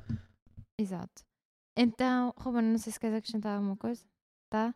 Exato. 0.80 1.24
Então, 1.78 2.34
Ruben, 2.36 2.64
não 2.64 2.80
sei 2.80 2.92
se 2.92 3.00
queres 3.00 3.18
acrescentar 3.18 3.56
alguma 3.56 3.78
coisa. 3.78 4.04
Tá? 4.50 4.74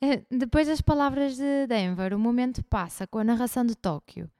Eh, 0.00 0.24
Depois 0.30 0.68
das 0.68 0.80
palavras 0.80 1.36
de 1.36 1.66
Denver, 1.66 2.14
o 2.14 2.18
momento 2.18 2.62
passa 2.64 3.06
com 3.06 3.18
a 3.18 3.24
narração 3.24 3.66
de 3.66 3.74
Tóquio. 3.74 4.30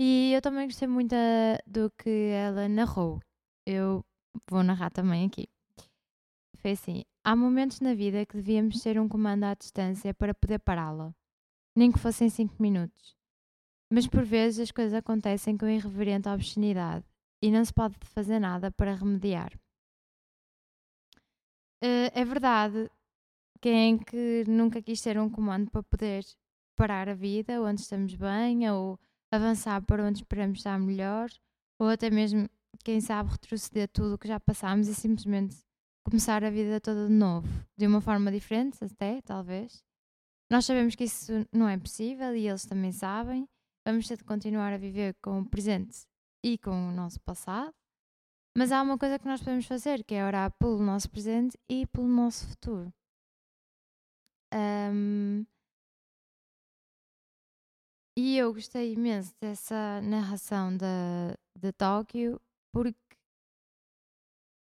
E 0.00 0.32
eu 0.34 0.42
também 0.42 0.66
gostei 0.66 0.88
muito 0.88 1.12
eh, 1.14 1.58
do 1.64 1.92
que 1.96 2.30
ela 2.32 2.68
narrou. 2.68 3.20
Eu 3.64 4.04
vou 4.50 4.64
narrar 4.64 4.90
também 4.90 5.26
aqui. 5.26 5.46
Foi 6.56 6.72
assim: 6.72 7.04
há 7.24 7.36
momentos 7.36 7.80
na 7.80 7.94
vida 7.94 8.26
que 8.26 8.36
devíamos 8.36 8.80
ter 8.82 8.98
um 8.98 9.08
comando 9.08 9.44
à 9.44 9.54
distância 9.54 10.12
para 10.14 10.34
poder 10.34 10.58
pará-la, 10.58 11.14
nem 11.76 11.90
que 11.92 11.98
fossem 11.98 12.28
5 12.28 12.60
minutos. 12.60 13.16
Mas 13.90 14.06
por 14.06 14.24
vezes 14.24 14.60
as 14.60 14.70
coisas 14.70 14.94
acontecem 14.94 15.56
com 15.56 15.68
irreverente 15.68 16.28
obscenidade 16.28 17.04
e 17.42 17.50
não 17.50 17.64
se 17.64 17.72
pode 17.72 17.96
fazer 18.06 18.38
nada 18.38 18.70
para 18.70 18.94
remediar. 18.94 19.52
Eh, 21.82 22.10
é 22.14 22.24
verdade 22.24 22.90
quem 23.60 23.94
é 23.94 24.04
que 24.04 24.44
nunca 24.48 24.82
quis 24.82 25.00
ter 25.00 25.18
um 25.18 25.30
comando 25.30 25.70
para 25.70 25.82
poder 25.82 26.24
parar 26.76 27.08
a 27.08 27.14
vida 27.14 27.62
onde 27.62 27.80
estamos 27.80 28.14
bem 28.14 28.68
ou 28.70 28.98
avançar 29.30 29.80
para 29.82 30.04
onde 30.04 30.18
esperamos 30.18 30.58
estar 30.58 30.78
melhor 30.78 31.30
ou 31.78 31.88
até 31.88 32.10
mesmo, 32.10 32.48
quem 32.84 33.00
sabe, 33.00 33.30
retroceder 33.30 33.88
tudo 33.88 34.14
o 34.14 34.18
que 34.18 34.28
já 34.28 34.38
passámos 34.38 34.88
e 34.88 34.94
simplesmente 34.94 35.56
começar 36.04 36.44
a 36.44 36.50
vida 36.50 36.80
toda 36.80 37.06
de 37.06 37.12
novo, 37.12 37.48
de 37.76 37.86
uma 37.86 38.00
forma 38.00 38.30
diferente, 38.30 38.78
até, 38.84 39.20
talvez. 39.22 39.84
Nós 40.50 40.64
sabemos 40.66 40.94
que 40.94 41.04
isso 41.04 41.32
não 41.52 41.68
é 41.68 41.78
possível 41.78 42.34
e 42.36 42.48
eles 42.48 42.66
também 42.66 42.92
sabem. 42.92 43.48
Vamos 43.86 44.06
ter 44.06 44.18
de 44.18 44.24
continuar 44.24 44.72
a 44.72 44.78
viver 44.78 45.14
com 45.22 45.40
o 45.40 45.48
presente 45.48 46.06
e 46.44 46.58
com 46.58 46.88
o 46.88 46.92
nosso 46.92 47.20
passado. 47.20 47.72
Mas 48.56 48.70
há 48.70 48.82
uma 48.82 48.98
coisa 48.98 49.18
que 49.18 49.26
nós 49.26 49.40
podemos 49.40 49.64
fazer, 49.64 50.04
que 50.04 50.14
é 50.14 50.26
orar 50.26 50.52
pelo 50.58 50.78
nosso 50.78 51.10
presente 51.10 51.58
e 51.68 51.86
pelo 51.86 52.06
nosso 52.06 52.46
futuro. 52.46 52.92
Ahm, 54.52 55.46
e 58.16 58.36
eu 58.36 58.52
gostei 58.52 58.92
imenso 58.92 59.34
dessa 59.40 60.02
narração 60.02 60.76
da, 60.76 61.34
de 61.58 61.72
Tóquio, 61.72 62.38
porque 62.70 62.98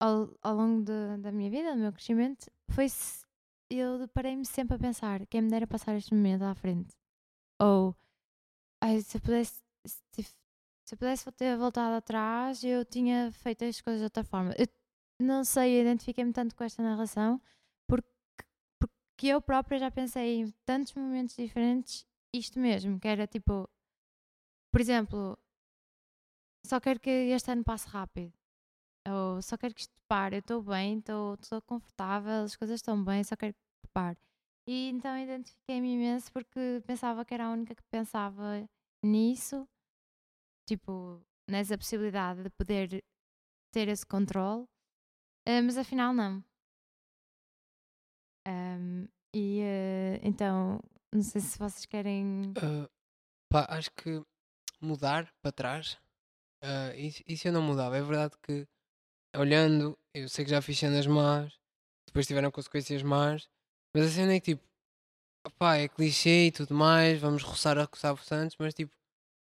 ao, 0.05 0.17
ao 0.43 0.55
longo 0.57 0.83
de- 0.85 1.19
da 1.25 1.31
minha 1.33 1.51
vida, 1.51 1.73
do 1.75 1.79
meu 1.81 1.93
crescimento, 1.93 2.51
foi 2.71 2.89
se- 2.89 3.25
eu 3.71 3.99
deparei-me 3.99 4.45
sempre 4.47 4.77
a 4.77 4.79
pensar 4.79 5.27
quem 5.27 5.43
me 5.43 5.51
dera 5.51 5.67
passar 5.67 5.95
este 5.97 6.13
momento 6.15 6.43
à 6.43 6.55
frente. 6.55 6.95
Ou 7.61 7.97
ai, 8.83 9.01
se 9.03 9.17
eu 9.19 9.21
pudesse 9.21 9.63
se, 9.87 10.23
se 10.23 10.95
eu 10.95 10.99
pudesse 10.99 11.31
ter 11.33 11.57
voltado 11.57 11.97
atrás, 11.97 12.63
eu 12.65 12.85
tinha 12.85 13.33
feito 13.33 13.65
as 13.65 13.81
coisas 13.81 14.01
de 14.01 14.05
outra 14.07 14.25
forma. 14.25 14.53
Eu 14.59 14.67
não 15.21 15.45
sei, 15.45 15.81
identifiquei-me 15.81 16.33
tanto 16.33 16.55
com 16.57 16.65
esta 16.65 16.83
narração 16.83 17.41
porque, 17.89 18.09
porque 18.81 19.29
eu 19.29 19.41
própria 19.43 19.79
já 19.79 19.91
pensei 19.91 20.41
em 20.41 20.51
tantos 20.67 20.95
momentos 20.95 21.37
diferentes 21.37 22.07
isto 22.35 22.59
mesmo, 22.59 22.99
que 23.01 23.09
era 23.09 23.27
tipo, 23.27 23.69
por 24.73 24.81
exemplo, 24.81 25.39
só 26.67 26.81
quero 26.81 27.01
que 27.01 27.11
este 27.11 27.51
ano 27.51 27.65
passe 27.65 27.89
rápido. 27.89 28.33
Ou 29.09 29.43
só 29.43 29.57
quero 29.57 29.75
que 29.75 29.81
isto 29.83 29.95
pare, 30.09 30.37
eu 30.37 30.41
estou 30.41 30.63
bem, 30.63 30.99
estou 30.99 31.63
confortável, 31.63 32.45
as 32.45 32.55
coisas 32.57 32.77
estão 32.77 33.03
bem, 33.03 33.25
só 33.25 33.35
quero 33.35 33.53
que 33.55 33.89
pare. 33.93 34.19
E 34.67 34.89
então 34.91 35.19
identifiquei-me 35.19 35.95
imenso 35.95 36.33
porque 36.33 36.83
pensava 36.87 37.25
que 37.25 37.35
era 37.35 37.47
a 37.47 37.51
única 37.51 37.75
que 37.75 37.83
pensava 37.91 38.65
nisso, 39.05 39.69
tipo, 40.69 41.21
nessa 41.51 41.77
possibilidade 41.77 42.45
de 42.45 42.51
poder 42.51 43.03
ter 43.73 43.89
esse 43.89 44.07
controle, 44.07 44.67
eh, 45.47 45.61
mas 45.61 45.77
afinal 45.77 46.13
não. 46.13 46.45
Ahm, 48.47 49.09
e 49.35 49.61
eh, 49.61 50.21
então, 50.23 50.81
não 51.13 51.23
sei 51.23 51.41
se 51.41 51.59
vocês 51.59 51.87
querem. 51.87 52.53
Ah, 52.57 52.89
pá, 53.49 53.67
acho 53.69 53.91
que 53.93 54.23
mudar 54.81 55.33
para 55.43 55.53
trás, 55.53 55.99
ah, 56.63 56.95
isso, 56.97 57.23
isso 57.27 57.49
eu 57.49 57.53
não 57.53 57.63
mudava. 57.63 57.97
É 57.97 58.03
verdade 58.03 58.37
que 58.43 58.67
olhando, 59.37 59.99
eu 60.15 60.29
sei 60.29 60.45
que 60.45 60.51
já 60.51 60.61
fiz 60.63 60.79
cenas 60.79 61.07
más, 61.07 61.53
depois 62.07 62.27
tiveram 62.27 62.51
consequências 62.51 63.03
más, 63.03 63.49
mas 63.95 64.07
a 64.07 64.11
cena 64.11 64.35
é 64.35 64.41
que 64.41 64.55
tipo, 64.57 64.65
opá, 65.47 65.77
é 65.77 65.89
clichê 65.89 66.47
e 66.47 66.53
tudo 66.53 66.75
mais, 66.75 67.21
vamos 67.21 67.43
roçar 67.43 67.79
a 67.79 67.87
Gustavo 67.87 68.23
Santos, 68.25 68.57
mas 68.59 68.75
tipo, 68.75 68.93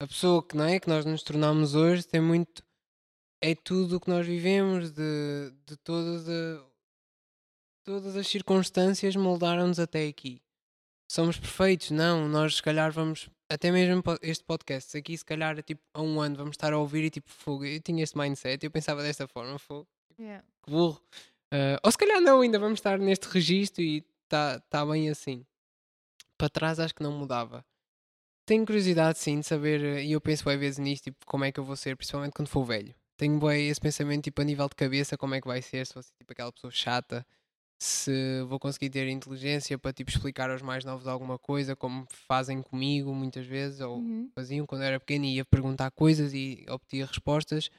a 0.01 0.07
pessoa 0.07 0.45
que 0.45 0.55
não 0.55 0.65
é, 0.65 0.79
que 0.79 0.89
nós 0.89 1.05
nos 1.05 1.23
tornamos 1.23 1.75
hoje 1.75 2.07
tem 2.07 2.21
muito. 2.21 2.63
É 3.41 3.55
tudo 3.55 3.97
o 3.97 3.99
que 4.01 4.09
nós 4.09 4.25
vivemos, 4.27 4.91
de, 4.91 5.51
de 5.65 5.77
todas, 5.77 6.27
a- 6.29 6.65
todas 7.83 8.15
as 8.15 8.27
circunstâncias 8.27 9.15
moldaram-nos 9.15 9.79
até 9.79 10.07
aqui 10.07 10.41
somos 11.09 11.39
perfeitos, 11.39 11.91
não, 11.91 12.27
nós 12.29 12.57
se 12.57 12.63
calhar 12.63 12.91
vamos, 12.91 13.29
até 13.49 13.71
mesmo 13.71 14.03
este 14.21 14.43
podcast 14.43 14.95
aqui, 14.95 15.17
se 15.17 15.25
calhar 15.25 15.61
tipo, 15.63 15.81
há 15.93 16.01
um 16.01 16.21
ano 16.21 16.35
vamos 16.35 16.51
estar 16.51 16.71
a 16.71 16.77
ouvir 16.77 17.03
e 17.05 17.09
tipo, 17.09 17.29
fogo, 17.29 17.65
eu 17.65 17.81
tinha 17.81 18.03
este 18.03 18.17
mindset, 18.17 18.63
eu 18.63 18.71
pensava 18.71 19.01
desta 19.01 19.27
forma, 19.27 19.57
fogo, 19.57 19.87
que 20.63 20.71
burro. 20.71 21.01
Ah, 21.51 21.79
ou 21.83 21.91
se 21.91 21.97
calhar 21.97 22.21
não, 22.21 22.41
ainda 22.41 22.59
vamos 22.59 22.79
estar 22.79 22.99
neste 22.99 23.27
registro 23.27 23.81
e 23.81 24.05
está 24.25 24.59
tá 24.69 24.85
bem 24.85 25.09
assim. 25.09 25.45
Para 26.37 26.49
trás 26.49 26.79
acho 26.79 26.93
que 26.93 27.03
não 27.03 27.11
mudava. 27.11 27.65
Tenho 28.45 28.65
curiosidade 28.65 29.19
sim 29.19 29.39
de 29.39 29.45
saber, 29.45 29.83
eh, 29.83 30.03
e 30.05 30.11
eu 30.13 30.21
penso 30.21 30.45
bem 30.45 30.57
vezes 30.57 30.79
nisto, 30.79 31.05
tipo, 31.05 31.25
como 31.25 31.43
é 31.45 31.51
que 31.51 31.59
eu 31.59 31.63
vou 31.63 31.75
ser, 31.75 31.95
principalmente 31.95 32.33
quando 32.33 32.47
for 32.47 32.63
velho. 32.63 32.95
Tenho 33.17 33.39
bem 33.39 33.69
esse 33.69 33.81
pensamento, 33.81 34.23
tipo, 34.23 34.41
a 34.41 34.45
nível 34.45 34.67
de 34.69 34.75
cabeça, 34.75 35.17
como 35.17 35.35
é 35.35 35.41
que 35.41 35.47
vai 35.47 35.61
ser, 35.61 35.85
se 35.85 35.93
fosse 35.93 36.11
tipo 36.17 36.31
aquela 36.31 36.51
pessoa 36.51 36.71
chata, 36.71 37.25
se 37.81 38.41
vou 38.47 38.59
conseguir 38.59 38.89
ter 38.89 39.07
inteligência 39.07 39.77
para 39.77 39.93
tipo 39.93 40.09
explicar 40.11 40.49
aos 40.51 40.61
mais 40.61 40.83
novos 40.83 41.07
alguma 41.07 41.39
coisa, 41.39 41.75
como 41.75 42.05
fazem 42.09 42.61
comigo 42.61 43.13
muitas 43.15 43.45
vezes, 43.45 43.79
ou 43.79 43.97
Uhum. 43.99 44.29
faziam 44.35 44.65
quando 44.65 44.83
era 44.83 44.99
pequeno 44.99 45.25
e 45.25 45.35
ia 45.35 45.45
perguntar 45.45 45.89
coisas 45.91 46.33
e 46.33 46.65
obtia 46.69 47.05
respostas. 47.05 47.69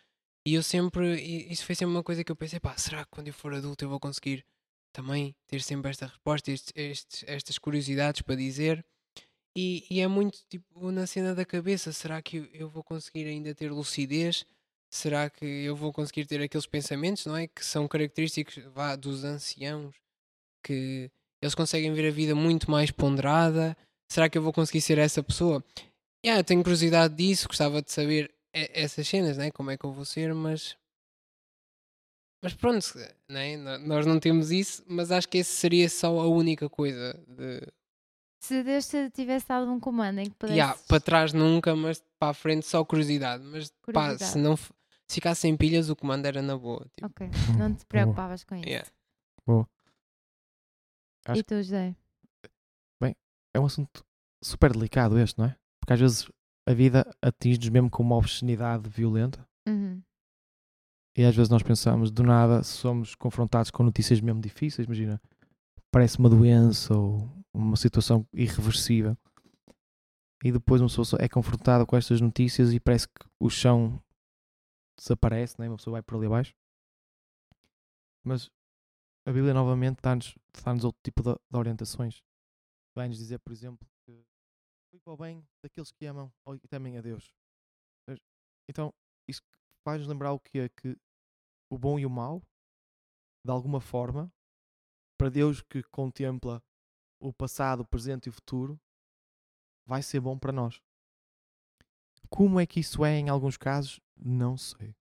E 0.47 0.55
eu 0.55 0.63
sempre, 0.63 1.21
isso 1.53 1.67
foi 1.67 1.75
sempre 1.75 1.95
uma 1.95 2.03
coisa 2.03 2.25
que 2.25 2.33
eu 2.33 2.37
pensei, 2.37 2.59
pá, 2.59 2.77
será 2.79 3.05
que 3.05 3.11
quando 3.11 3.29
eu 3.29 3.35
for 3.35 3.53
adulto 3.53 3.85
eu 3.85 3.91
vou 3.91 4.01
conseguir 4.01 4.45
também 4.93 5.35
ter 5.47 5.61
sempre 5.63 5.91
esta 5.91 6.07
resposta, 6.07 6.51
estes, 6.51 6.73
estes- 6.75 7.25
estas 7.29 7.59
curiosidades 7.59 8.23
para 8.23 8.37
dizer? 8.37 8.85
E, 9.57 9.85
e 9.91 10.01
é 10.01 10.07
muito 10.07 10.39
tipo 10.49 10.91
na 10.91 11.07
cena 11.07 11.35
da 11.35 11.45
cabeça, 11.45 11.93
será 11.93 12.23
que 12.23 12.39
eu, 12.39 12.45
eu 12.53 12.69
vou 12.71 12.83
conseguir 12.85 13.27
ainda 13.27 13.55
ter 13.55 13.71
lucidez? 13.71 14.47
Será 14.93 15.31
que 15.31 15.45
eu 15.45 15.77
vou 15.77 15.93
conseguir 15.93 16.27
ter 16.27 16.43
aqueles 16.43 16.67
pensamentos, 16.67 17.25
não 17.27 17.37
é? 17.37 17.47
Que 17.47 17.65
são 17.65 17.87
característicos 17.87 18.57
vá, 18.75 18.97
dos 18.97 19.23
anciãos, 19.25 19.95
que 20.65 21.09
eles 21.41 21.55
conseguem 21.55 21.93
ver 21.95 22.09
a 22.09 22.13
vida 22.13 22.35
muito 22.35 22.71
mais 22.71 22.91
ponderada. 22.91 23.77
Será 24.11 24.29
que 24.29 24.37
eu 24.37 24.43
vou 24.43 24.53
conseguir 24.53 24.81
ser 24.81 24.99
essa 24.99 25.23
pessoa? 25.23 25.65
Yeah, 26.27 26.41
eu 26.41 26.45
tenho 26.45 26.63
curiosidade 26.63 27.15
disso, 27.15 27.47
gostava 27.47 27.81
de 27.81 27.93
saber 27.93 28.35
essas 28.53 29.07
cenas, 29.07 29.39
né? 29.39 29.51
como 29.53 29.71
é 29.71 29.79
que 29.79 29.85
eu 29.85 29.93
vou 29.93 30.05
ser, 30.05 30.35
mas. 30.35 30.77
Mas 32.43 32.55
pronto, 32.55 32.85
né? 33.29 33.57
nó- 33.57 33.79
nós 33.79 34.07
não 34.07 34.19
temos 34.19 34.51
isso, 34.51 34.83
mas 34.89 35.13
acho 35.13 35.29
que 35.29 35.39
esse 35.39 35.53
seria 35.53 35.89
só 35.89 36.19
a 36.19 36.27
única 36.27 36.69
coisa. 36.69 37.15
De... 37.29 37.61
Se 38.43 38.63
Deus 38.63 38.89
te 38.89 39.11
tivesse 39.11 39.47
dado 39.47 39.71
um 39.71 39.79
comando 39.79 40.19
em 40.19 40.25
que 40.25 40.35
pudesses. 40.37 40.57
Yeah, 40.57 40.79
para 40.89 41.01
trás 41.01 41.33
nunca, 41.33 41.77
mas 41.77 42.03
para 42.19 42.31
a 42.31 42.35
frente 42.35 42.67
só 42.67 42.85
curiosidade. 42.85 43.45
Mas 43.45 43.69
pá, 43.71 43.77
Curiosidade. 43.85 44.33
se 44.33 44.39
não 44.39 44.57
se 45.11 45.15
ficasse 45.17 45.43
sem 45.43 45.57
pilhas, 45.57 45.91
o 45.91 45.97
comando 45.97 46.27
era 46.27 46.41
na 46.41 46.57
boa. 46.57 46.87
Tipo, 46.95 47.07
Ok, 47.07 47.29
não 47.59 47.75
te 47.75 47.85
preocupavas 47.87 48.45
com 48.45 48.55
isso. 48.57 48.69
yeah. 48.69 48.89
Acho 51.27 51.41
E 51.41 51.43
tu, 51.43 51.57
José? 51.57 51.95
É 53.53 53.59
um 53.59 53.67
assunto 53.67 54.05
super 54.41 54.73
delicado 54.73 55.19
este, 55.19 55.37
não 55.37 55.47
é? 55.47 55.57
Porque 55.81 55.93
às 55.93 55.99
vezes 55.99 56.31
a 56.69 56.73
vida 56.73 57.05
atinge-nos 57.21 57.69
mesmo 57.69 57.91
com 57.91 58.01
uma 58.01 58.15
obscenidade 58.15 58.89
violenta 58.89 59.45
Uhum. 59.69 60.01
e 61.17 61.25
às 61.25 61.35
vezes 61.35 61.51
nós 61.51 61.61
pensamos, 61.65 62.13
do 62.13 62.23
nada, 62.23 62.63
somos 62.63 63.17
confrontados 63.17 63.73
com 63.73 63.83
notícias 63.83 64.21
mesmo 64.21 64.41
difíceis, 64.41 64.87
imagina, 64.87 65.21
parece 65.91 66.19
uma 66.21 66.29
doença 66.31 66.97
ou 66.97 67.29
uma 67.53 67.77
situação 67.77 68.25
irreversível 68.33 69.19
e 70.45 70.53
depois 70.53 70.81
uma 70.81 70.87
pessoa 70.89 71.21
é 71.21 71.29
confrontada 71.29 71.85
com 71.85 71.97
estas 71.97 72.21
notícias 72.21 72.73
e 72.73 72.79
parece 72.79 73.09
que 73.09 73.27
o 73.41 73.51
chão 73.51 74.01
desaparece, 75.01 75.61
né? 75.61 75.69
uma 75.69 75.77
pessoa 75.77 75.93
vai 75.93 76.03
por 76.03 76.17
ali 76.17 76.27
abaixo. 76.27 76.55
Mas 78.23 78.51
a 79.27 79.33
Bíblia 79.33 79.55
novamente 79.55 80.01
dá-nos 80.03 80.37
dá 80.65 80.73
outro 80.87 81.01
tipo 81.03 81.23
de, 81.23 81.33
de 81.33 81.57
orientações. 81.57 82.23
Vai-nos 82.95 83.17
dizer, 83.17 83.39
por 83.39 83.53
exemplo, 83.53 83.89
que 84.05 84.25
fui 84.91 85.01
para 85.01 85.13
o 85.13 85.17
bem 85.17 85.47
daqueles 85.63 85.91
que 85.91 86.05
amam 86.05 86.33
e 86.53 86.69
temem 86.69 86.99
a 86.99 87.01
Deus. 87.01 87.33
Então, 88.69 88.93
isso 89.27 89.43
faz-nos 89.83 90.09
lembrar 90.09 90.33
o 90.33 90.41
que 90.41 90.59
é 90.59 90.69
que 90.69 90.97
o 91.71 91.79
bom 91.79 91.99
e 91.99 92.05
o 92.05 92.11
mau, 92.11 92.43
de 93.45 93.51
alguma 93.51 93.81
forma, 93.81 94.33
para 95.17 95.31
Deus 95.31 95.63
que 95.63 95.83
contempla 95.85 96.63
o 97.19 97.33
passado, 97.33 97.81
o 97.81 97.87
presente 97.87 98.27
e 98.27 98.31
o 98.31 98.33
futuro, 98.33 98.81
vai 99.87 100.03
ser 100.03 100.21
bom 100.21 100.39
para 100.39 100.53
nós. 100.53 100.81
Como 102.29 102.61
é 102.61 102.67
que 102.67 102.81
isso 102.81 103.05
é 103.05 103.19
em 103.19 103.29
alguns 103.29 103.57
casos? 103.57 104.01
Não 104.23 104.57
sei. 104.57 104.95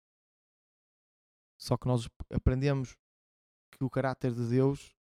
Só 1.58 1.76
que 1.76 1.88
nós 1.88 2.08
aprendemos 2.32 2.96
que 3.72 3.82
o 3.82 3.90
caráter 3.90 4.32
de 4.32 4.48
Deus 4.48 4.94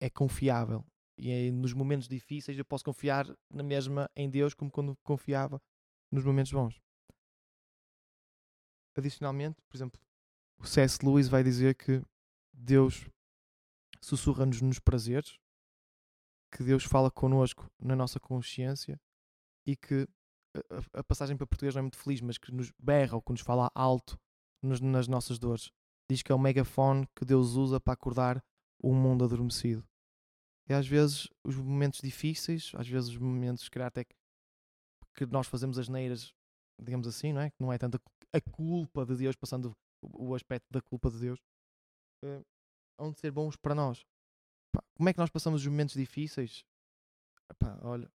é 0.00 0.10
confiável. 0.10 0.84
E 1.18 1.30
é 1.30 1.50
nos 1.50 1.72
momentos 1.72 2.06
difíceis 2.06 2.58
eu 2.58 2.64
posso 2.64 2.84
confiar 2.84 3.26
na 3.50 3.62
mesma 3.62 4.10
em 4.14 4.28
Deus 4.28 4.52
como 4.52 4.70
quando 4.70 4.94
confiava 5.02 5.60
nos 6.12 6.24
momentos 6.24 6.52
bons. 6.52 6.78
Adicionalmente, 8.94 9.60
por 9.62 9.76
exemplo, 9.76 10.00
o 10.58 10.66
C.S. 10.66 11.04
Lewis 11.04 11.28
vai 11.28 11.42
dizer 11.42 11.74
que 11.74 12.02
Deus 12.52 13.08
sussurra-nos 14.00 14.60
nos 14.60 14.78
prazeres, 14.78 15.38
que 16.50 16.62
Deus 16.62 16.84
fala 16.84 17.10
connosco 17.10 17.70
na 17.78 17.96
nossa 17.96 18.20
consciência 18.20 19.00
e 19.66 19.76
que 19.76 20.08
a- 20.58 21.00
a, 21.00 21.04
passagem 21.04 21.36
para 21.36 21.46
português 21.46 21.74
não 21.74 21.80
é 21.80 21.82
muito 21.82 21.98
feliz, 21.98 22.20
mas 22.20 22.38
que 22.38 22.52
nos 22.52 22.70
berra 22.78 23.16
ou 23.16 23.22
que 23.22 23.32
nos 23.32 23.40
fala 23.40 23.70
alto 23.74 24.18
nos- 24.62 24.80
nas 24.80 25.08
nossas 25.08 25.38
dores. 25.38 25.70
Diz 26.10 26.22
que 26.22 26.30
é 26.30 26.34
o 26.34 26.38
megafone 26.38 27.06
que 27.16 27.24
Deus 27.24 27.54
usa 27.54 27.80
para 27.80 27.94
acordar 27.94 28.44
o 28.82 28.94
mundo 28.94 29.24
adormecido. 29.24 29.84
E 30.68 30.74
às 30.74 30.86
vezes 30.86 31.28
os 31.44 31.56
momentos 31.56 32.00
difíceis, 32.00 32.72
às 32.74 32.88
vezes 32.88 33.10
os 33.10 33.18
momentos, 33.18 33.68
calhar, 33.68 33.88
até 33.88 34.04
que, 34.04 35.26
nós 35.26 35.46
fazemos 35.46 35.78
as 35.78 35.88
neiras, 35.88 36.34
digamos 36.80 37.06
assim, 37.06 37.32
não 37.32 37.40
é? 37.40 37.50
Que 37.50 37.56
não 37.60 37.72
é 37.72 37.78
tanto 37.78 38.00
a 38.32 38.40
culpa 38.40 39.06
de 39.06 39.16
Deus, 39.16 39.36
passando 39.36 39.72
o, 40.02 40.34
aspecto 40.34 40.66
da 40.70 40.80
culpa 40.82 41.10
de 41.10 41.18
Deus, 41.18 41.40
eh, 42.24 42.42
hão 42.98 43.12
de 43.12 43.20
ser 43.20 43.30
bons 43.30 43.56
para 43.56 43.74
nós. 43.74 44.04
Como 44.96 45.08
é 45.08 45.12
que 45.12 45.18
nós 45.18 45.30
passamos 45.30 45.62
os 45.62 45.66
momentos 45.66 45.94
difíceis? 45.94 46.64
Epá, 47.50 47.78
olha, 47.82 48.10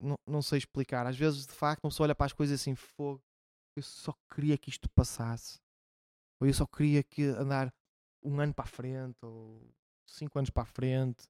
não, 0.00 0.16
não 0.26 0.42
sei 0.42 0.58
explicar. 0.58 1.06
Às 1.06 1.16
vezes, 1.16 1.46
de 1.46 1.52
facto, 1.52 1.84
uma 1.84 1.90
pessoa 1.90 2.06
olha 2.06 2.14
para 2.14 2.26
as 2.26 2.32
coisas 2.32 2.60
assim, 2.60 2.74
fogo, 2.74 3.22
eu 3.76 3.82
só 3.82 4.14
queria 4.34 4.56
que 4.58 4.70
isto 4.70 4.88
passasse. 4.90 5.58
Ou 6.40 6.46
eu 6.46 6.54
só 6.54 6.66
queria 6.66 7.02
que 7.02 7.22
andar 7.24 7.72
um 8.22 8.40
ano 8.40 8.54
para 8.54 8.64
a 8.64 8.68
frente, 8.68 9.16
ou 9.22 9.70
cinco 10.06 10.38
anos 10.38 10.50
para 10.50 10.62
a 10.62 10.66
frente. 10.66 11.24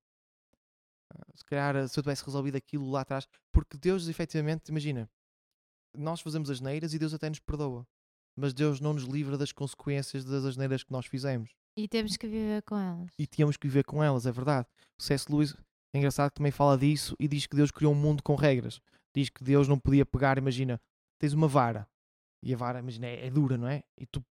Ah, 1.13 1.23
Se 1.35 1.45
calhar, 1.45 1.89
se 1.89 1.99
eu 1.99 2.03
tivesse 2.03 2.25
resolvido 2.25 2.57
aquilo 2.57 2.91
lá 2.91 3.01
atrás. 3.03 3.27
Porque 3.53 3.77
Deus, 3.77 4.09
efetivamente, 4.09 4.69
imagina, 4.69 5.09
nós 5.97 6.21
fazemos 6.21 6.51
as 6.51 6.61
neiras 6.61 6.95
e 6.95 6.99
Deus 6.99 7.15
até 7.15 7.29
nos 7.29 7.41
perdoa. 7.41 7.87
Mas 8.37 8.53
Deus 8.53 8.81
não 8.81 8.95
nos 8.95 9.05
livra 9.05 9.39
das 9.39 9.53
consequências 9.53 10.25
das 10.25 10.45
asneiras 10.45 10.83
que 10.83 10.91
nós 10.91 11.07
fizemos 11.07 11.55
E 11.77 11.87
temos 11.87 12.17
que 12.17 12.27
viver 12.27 12.63
com 12.63 12.77
elas. 12.77 13.13
e 13.17 13.29
tínhamos 13.29 13.57
que 13.57 13.69
viver 13.69 13.85
com 13.85 14.03
elas, 14.03 14.27
é 14.27 14.33
verdade. 14.33 14.67
O 14.99 15.03
C.S. 15.03 15.31
Lewis 15.31 15.55
é 15.95 15.99
engraçado 15.99 16.31
que 16.31 16.37
também 16.37 16.53
fala 16.53 16.77
disso 16.77 17.15
e 17.19 17.27
diz 17.29 17.47
que 17.47 17.57
Deus 17.57 17.71
criou 17.71 17.93
um 17.93 17.97
mundo 17.97 18.23
com 18.23 18.35
regras. 18.35 18.81
Diz 19.15 19.29
que 19.31 19.43
Deus 19.45 19.69
não 19.69 19.79
podia 19.79 20.05
pegar, 20.05 20.37
imagina, 20.39 20.81
tens 21.19 21.33
uma 21.33 21.47
vara 21.49 21.89
e 22.43 22.53
a 22.53 22.57
vara, 22.57 22.81
imagina, 22.81 23.07
é, 23.07 23.27
é 23.27 23.31
dura, 23.31 23.57
não 23.57 23.69
é? 23.69 23.83
E 23.99 24.05
tu, 24.07 24.23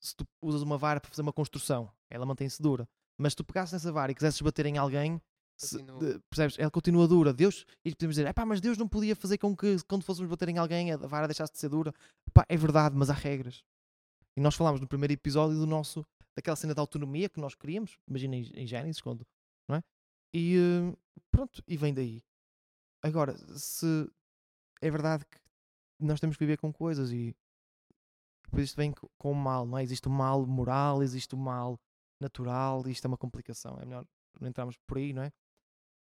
se 0.00 0.14
tu 0.16 0.24
usas 0.42 0.62
uma 0.62 0.78
vara 0.78 1.00
para 1.00 1.10
fazer 1.10 1.22
uma 1.22 1.32
construção, 1.32 1.90
ela 2.08 2.24
mantém-se 2.24 2.62
dura. 2.62 2.88
Mas 3.18 3.32
se 3.32 3.36
tu 3.36 3.44
pegasses 3.44 3.72
nessa 3.72 3.90
vara 3.92 4.12
e 4.12 4.14
quisesses 4.14 4.40
bater 4.40 4.64
em 4.66 4.78
alguém, 4.78 5.20
se- 5.56 5.82
de- 5.98 6.20
percebes? 6.30 6.56
Ela 6.58 6.70
continua 6.70 7.08
dura. 7.08 7.32
Deus, 7.32 7.66
e 7.84 7.90
podemos 7.92 8.14
dizer, 8.14 8.28
"Epá, 8.28 8.46
mas 8.46 8.60
Deus 8.60 8.78
não 8.78 8.86
podia 8.88 9.16
fazer 9.16 9.38
com 9.38 9.56
que 9.56 9.76
quando 9.88 10.04
fôssemos 10.04 10.30
bater 10.30 10.48
em 10.48 10.56
alguém 10.58 10.92
a 10.92 10.96
vara 10.98 11.26
deixasse 11.26 11.52
de 11.52 11.58
ser 11.58 11.68
dura. 11.68 11.92
Epá, 12.28 12.46
é 12.48 12.56
verdade, 12.56 12.94
mas 12.96 13.10
há 13.10 13.14
regras. 13.14 13.64
E 14.36 14.40
nós 14.40 14.54
falámos 14.54 14.80
no 14.80 14.86
primeiro 14.86 15.12
episódio 15.12 15.56
do 15.58 15.66
nosso 15.66 16.06
daquela 16.36 16.54
cena 16.54 16.72
de 16.72 16.78
autonomia 16.78 17.28
que 17.28 17.40
nós 17.40 17.56
queríamos, 17.56 17.98
imagina 18.08 18.36
em, 18.36 18.42
em 18.54 18.66
Gênesis, 18.68 19.00
quando? 19.00 19.26
E 20.32 20.56
eh, 20.56 20.96
pronto, 21.30 21.62
e 21.66 21.76
vem 21.76 21.94
daí. 21.94 22.22
Agora, 23.02 23.36
se 23.58 24.10
é 24.82 24.90
verdade 24.90 25.24
que 25.26 25.38
nós 26.00 26.20
temos 26.20 26.36
que 26.36 26.44
viver 26.44 26.58
com 26.58 26.72
coisas 26.72 27.12
e 27.12 27.36
depois 28.44 28.64
isto 28.64 28.76
vem 28.76 28.92
co- 28.92 29.10
com 29.18 29.32
o 29.32 29.34
mal, 29.34 29.66
não 29.66 29.78
é? 29.78 29.82
Existe 29.82 30.08
o 30.08 30.10
mal 30.10 30.46
moral, 30.46 31.02
existe 31.02 31.34
o 31.34 31.38
mal 31.38 31.78
natural, 32.20 32.86
isto 32.88 33.04
é 33.04 33.08
uma 33.08 33.18
complicação. 33.18 33.78
É 33.80 33.84
melhor 33.84 34.06
não 34.40 34.48
entrarmos 34.48 34.76
por 34.86 34.98
aí, 34.98 35.12
não 35.12 35.22
é? 35.22 35.32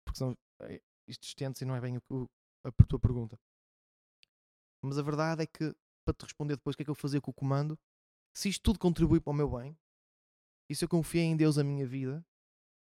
Porque 0.05 0.19
senão 0.19 0.37
eh, 0.63 0.83
isto 1.09 1.25
estende-se 1.25 1.65
e 1.65 1.69
não 1.69 1.77
é 1.77 1.81
bem 1.81 1.99
o, 2.11 2.29
a 2.65 2.73
tua 2.87 3.01
pergunta. 3.01 3.39
Mas 4.83 4.99
a 4.99 5.03
verdade 5.03 5.43
é 5.43 5.47
que, 5.47 5.75
para 6.05 6.15
te 6.15 6.23
responder 6.23 6.57
depois 6.57 6.75
o 6.75 6.77
que 6.77 6.83
é 6.83 6.85
que 6.85 6.91
eu 6.91 6.95
fazia 6.95 7.21
com 7.21 7.31
o 7.31 7.35
comando, 7.35 7.79
se 8.35 8.49
isto 8.49 8.63
tudo 8.63 8.79
contribui 8.79 9.21
para 9.21 9.31
o 9.33 9.35
meu 9.35 9.51
bem, 9.51 9.77
e 10.71 10.75
se 10.77 10.85
eu 10.85 10.89
confiei 10.89 11.25
em 11.25 11.37
Deus 11.37 11.59
a 11.59 11.65
minha 11.65 11.87
vida, 11.87 12.25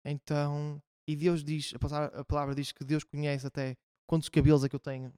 então. 0.06 0.82
E 1.08 1.16
Deus 1.16 1.44
diz, 1.44 1.74
a 1.74 2.26
palavra, 2.26 2.54
diz 2.54 2.72
que 2.72 2.84
Deus 2.84 3.04
conhece 3.04 3.48
até 3.48 3.78
quantos 4.06 4.28
cabelos 4.30 4.64
é 4.64 4.70
que 4.70 4.76
eu 4.76 4.80
tenho. 4.80 5.14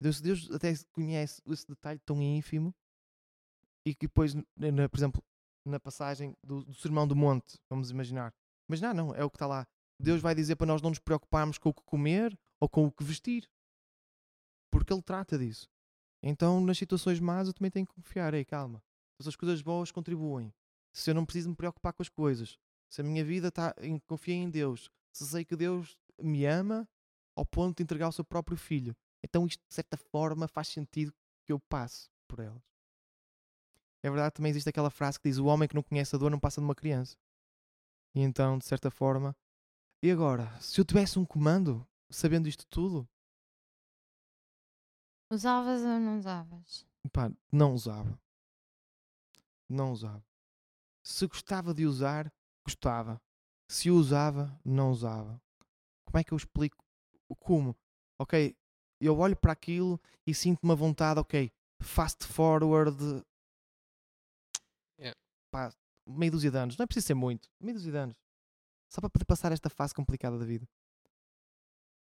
Deus, 0.00 0.20
Deus 0.20 0.50
até 0.50 0.72
conhece 0.92 1.42
esse 1.46 1.66
detalhe 1.68 2.00
tão 2.00 2.20
ínfimo 2.22 2.74
e 3.86 3.94
que 3.94 4.06
depois, 4.06 4.34
na- 4.34 4.88
por 4.88 4.98
exemplo, 4.98 5.22
na 5.64 5.78
passagem 5.78 6.36
do, 6.42 6.64
do 6.64 6.74
Sermão 6.74 7.06
do 7.06 7.14
Monte, 7.14 7.58
vamos 7.68 7.90
imaginar. 7.90 8.34
Mas 8.66 8.80
não, 8.80 8.94
não, 8.94 9.14
é 9.14 9.22
o 9.22 9.30
que 9.30 9.36
está 9.36 9.46
lá. 9.46 9.66
Deus 10.00 10.20
vai 10.20 10.34
dizer 10.34 10.56
para 10.56 10.66
nós 10.66 10.82
não 10.82 10.90
nos 10.90 10.98
preocuparmos 10.98 11.58
com 11.58 11.68
o 11.68 11.74
que 11.74 11.82
comer 11.82 12.36
ou 12.60 12.68
com 12.68 12.86
o 12.86 12.90
que 12.92 13.04
vestir. 13.04 13.48
Porque 14.70 14.92
Ele 14.92 15.02
trata 15.02 15.38
disso. 15.38 15.68
Então, 16.22 16.60
nas 16.60 16.78
situações 16.78 17.20
más, 17.20 17.46
eu 17.48 17.54
também 17.54 17.70
tenho 17.70 17.86
que 17.86 17.94
confiar. 17.94 18.32
Ei, 18.34 18.44
calma. 18.44 18.82
As 19.20 19.36
coisas 19.36 19.60
boas 19.62 19.92
contribuem. 19.92 20.52
Se 20.92 21.10
eu 21.10 21.14
não 21.14 21.24
preciso 21.24 21.50
me 21.50 21.54
preocupar 21.54 21.92
com 21.92 22.02
as 22.02 22.08
coisas. 22.08 22.58
Se 22.92 23.00
a 23.00 23.04
minha 23.04 23.24
vida 23.24 23.48
está. 23.48 23.74
em- 23.80 23.98
Confia 24.00 24.34
em 24.34 24.50
Deus. 24.50 24.90
Se 25.14 25.26
sei 25.26 25.46
que 25.46 25.56
Deus 25.56 25.98
me 26.20 26.44
ama 26.44 26.86
ao 27.34 27.46
ponto 27.46 27.78
de 27.78 27.82
entregar 27.82 28.08
o 28.08 28.12
seu 28.12 28.22
próprio 28.24 28.54
filho. 28.58 28.94
Então, 29.24 29.46
isto, 29.46 29.62
de 29.66 29.74
certa 29.74 29.96
forma, 29.96 30.46
faz 30.46 30.68
sentido 30.68 31.10
que 31.46 31.52
eu 31.52 31.58
passe 31.58 32.10
por 32.28 32.38
elas. 32.40 32.62
é 34.04 34.10
verdade, 34.10 34.34
também 34.34 34.50
existe 34.50 34.68
aquela 34.68 34.90
frase 34.90 35.18
que 35.18 35.26
diz: 35.28 35.38
o 35.38 35.46
homem 35.46 35.66
que 35.66 35.74
não 35.74 35.82
conhece 35.82 36.14
a 36.14 36.18
dor 36.18 36.30
não 36.30 36.38
passa 36.38 36.60
de 36.60 36.64
uma 36.66 36.74
criança. 36.74 37.16
E 38.14 38.20
então, 38.20 38.58
de 38.58 38.66
certa 38.66 38.90
forma. 38.90 39.34
E 40.02 40.10
agora, 40.10 40.54
se 40.60 40.78
eu 40.78 40.84
tivesse 40.84 41.18
um 41.18 41.24
comando, 41.24 41.86
sabendo 42.10 42.46
isto 42.46 42.66
tudo, 42.66 43.08
Usavas 45.30 45.80
ou 45.80 45.98
não 45.98 46.18
usavas? 46.18 46.86
pá, 47.10 47.32
não 47.50 47.72
usava. 47.72 48.20
Não 49.68 49.92
usava. 49.92 50.22
Se 51.02 51.26
gostava 51.26 51.72
de 51.72 51.86
usar, 51.86 52.30
gostava. 52.64 53.20
Se 53.70 53.90
usava, 53.90 54.58
não 54.64 54.90
usava. 54.90 55.40
Como 56.06 56.18
é 56.18 56.24
que 56.24 56.32
eu 56.32 56.36
explico? 56.36 56.84
O 57.28 57.34
Como? 57.36 57.76
Ok, 58.20 58.54
eu 59.00 59.18
olho 59.18 59.34
para 59.36 59.52
aquilo 59.52 60.00
e 60.26 60.34
sinto 60.34 60.60
uma 60.62 60.76
vontade, 60.76 61.18
ok, 61.18 61.50
fast 61.80 62.24
forward. 62.26 62.96
Yeah. 64.98 65.16
Pá, 65.50 65.72
meia 66.06 66.30
dúzia 66.30 66.50
de 66.50 66.56
anos. 66.58 66.76
Não 66.76 66.84
é 66.84 66.86
preciso 66.86 67.06
ser 67.06 67.14
muito. 67.14 67.48
Meia 67.60 67.74
dúzia 67.74 67.90
de 67.92 67.98
anos. 67.98 68.16
Só 68.90 69.00
para 69.00 69.10
poder 69.10 69.24
passar 69.24 69.52
esta 69.52 69.70
fase 69.70 69.94
complicada 69.94 70.38
da 70.38 70.44
vida. 70.44 70.68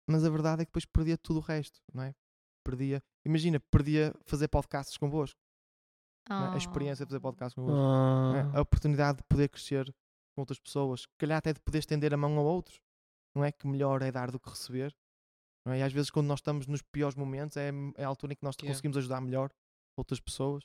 Mas 0.08 0.24
a 0.24 0.30
verdade 0.30 0.62
é 0.62 0.64
que 0.64 0.70
depois 0.70 0.84
perdia 0.84 1.16
tudo 1.16 1.38
o 1.38 1.42
resto, 1.42 1.80
não 1.92 2.02
é? 2.02 2.14
Perdia. 2.64 3.02
Imagina, 3.24 3.60
perdia 3.70 4.12
fazer 4.26 4.48
podcasts 4.48 4.96
convosco. 4.98 5.38
não 6.28 6.52
é? 6.52 6.54
A 6.54 6.56
experiência 6.56 7.04
de 7.06 7.10
fazer 7.10 7.18
Oh. 7.18 7.22
podcasts 7.22 7.54
convosco. 7.54 7.78
não 7.78 8.36
é? 8.36 8.40
Ah, 8.42 8.58
A 8.58 8.60
oportunidade 8.60 9.18
de 9.18 9.24
poder 9.24 9.48
crescer 9.48 9.94
com 10.34 10.42
outras 10.42 10.58
pessoas. 10.58 11.02
Se 11.02 11.08
calhar 11.18 11.38
até 11.38 11.52
de 11.52 11.60
poder 11.60 11.78
estender 11.78 12.12
a 12.12 12.16
mão 12.16 12.36
a 12.38 12.42
outros. 12.42 12.80
Não 13.36 13.44
é 13.44 13.50
que 13.50 13.66
melhor 13.66 14.00
é 14.02 14.12
dar 14.12 14.30
do 14.30 14.38
que 14.38 14.48
receber. 14.48 14.94
Não 15.66 15.72
é? 15.72 15.78
E 15.78 15.82
às 15.82 15.92
vezes 15.92 16.10
quando 16.10 16.26
nós 16.26 16.38
estamos 16.38 16.66
nos 16.66 16.82
piores 16.82 17.16
momentos 17.16 17.56
é, 17.56 17.70
é 17.96 18.04
a 18.04 18.08
altura 18.08 18.32
em 18.32 18.36
que 18.36 18.44
nós 18.44 18.54
Yeah. 18.56 18.72
conseguimos 18.72 18.96
ajudar 18.98 19.20
melhor 19.20 19.50
outras 19.96 20.20
pessoas. 20.20 20.64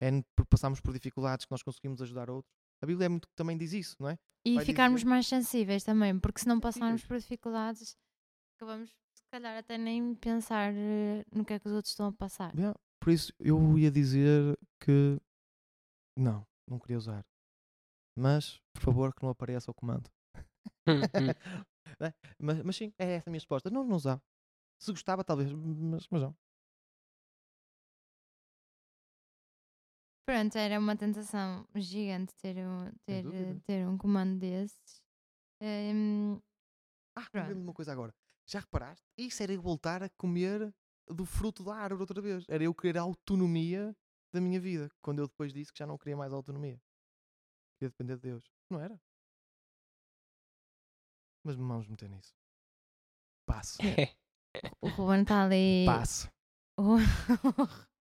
É 0.00 0.10
por 0.36 0.46
passarmos 0.46 0.80
por 0.80 0.92
dificuldades 0.92 1.44
que 1.46 1.50
nós 1.52 1.62
conseguimos 1.62 2.00
ajudar 2.02 2.30
outros. 2.30 2.52
A 2.82 2.86
Bíblia 2.86 3.06
é 3.06 3.08
muito 3.08 3.26
que 3.28 3.34
também 3.34 3.56
diz 3.56 3.72
isso, 3.72 3.96
não 3.98 4.08
é? 4.10 4.18
E 4.46 4.54
vai 4.54 4.64
ficarmos 4.64 5.00
dizer- 5.00 5.10
mais 5.10 5.26
sensíveis 5.26 5.82
também, 5.82 6.18
porque 6.18 6.40
se 6.40 6.46
não 6.46 6.60
passarmos 6.60 7.04
por 7.04 7.18
dificuldades, 7.18 7.96
acabamos, 8.56 8.90
se 9.14 9.22
calhar, 9.30 9.56
até 9.58 9.76
nem 9.78 10.14
pensar 10.14 10.72
eh, 10.74 11.24
no 11.34 11.44
que 11.44 11.54
é 11.54 11.58
que 11.58 11.66
os 11.66 11.72
outros 11.72 11.90
estão 11.92 12.06
a 12.08 12.12
passar. 12.12 12.54
Yeah. 12.54 12.78
Por 13.00 13.10
isso 13.12 13.32
eu 13.40 13.78
ia 13.78 13.90
dizer 13.90 14.58
que 14.80 15.18
não, 16.16 16.46
não 16.68 16.78
queria 16.78 16.98
usar. 16.98 17.24
Mas, 18.16 18.60
por 18.74 18.82
favor, 18.82 19.14
que 19.14 19.22
não 19.22 19.30
apareça 19.30 19.70
o 19.70 19.74
comando. 19.74 20.10
Né? 22.00 22.12
mas, 22.42 22.62
mas 22.64 22.76
sim, 22.76 22.92
é 22.98 23.14
essa 23.14 23.30
a 23.30 23.32
minha 23.32 23.38
resposta. 23.38 23.70
Não, 23.70 23.84
não 23.84 23.96
usava. 23.96 24.20
Se 24.80 24.90
gostava, 24.90 25.24
talvez, 25.24 25.52
mas, 25.52 26.06
mas 26.10 26.22
não. 26.22 26.36
Pronto, 30.28 30.56
era 30.58 30.78
uma 30.78 30.96
tentação 30.96 31.66
gigante 31.76 32.34
ter 32.42 32.56
um, 32.66 32.90
ter, 33.06 33.24
ter 33.64 33.86
um 33.86 33.96
comando 33.96 34.38
desses. 34.38 35.00
Ehm, 35.62 36.38
Ah, 37.16 37.28
lembrei-me 37.32 37.60
de 37.60 37.66
uma 37.68 37.72
coisa 37.72 37.92
agora. 37.92 38.12
Já 38.48 38.60
reparaste? 38.60 39.04
Isso 39.16 39.42
era 39.42 39.52
eu 39.52 39.62
voltar 39.62 40.02
a 40.02 40.10
comer 40.18 40.72
do 41.08 41.24
fruto 41.24 41.64
da 41.64 41.76
árvore 41.76 42.02
outra 42.02 42.20
vez. 42.20 42.44
Era 42.48 42.64
eu 42.64 42.74
querer 42.74 42.98
a 42.98 43.02
autonomia 43.02 43.94
da 44.34 44.40
minha 44.40 44.60
vida. 44.60 44.90
Quando 45.00 45.20
eu 45.20 45.28
depois 45.28 45.52
disse 45.52 45.72
que 45.72 45.78
já 45.78 45.86
não 45.86 45.96
queria 45.96 46.16
mais 46.16 46.32
autonomia. 46.32 46.80
Queria 47.78 47.90
depender 47.90 48.16
de 48.16 48.22
Deus. 48.22 48.44
Não 48.70 48.80
era? 48.80 49.00
Mas 51.44 51.56
vamos 51.56 51.86
meter 51.86 52.08
nisso. 52.08 52.34
Passo. 53.46 53.78
o 54.80 54.88
Ruben 54.88 55.22
está 55.22 55.44
ali. 55.44 55.84
Passo. 55.86 56.28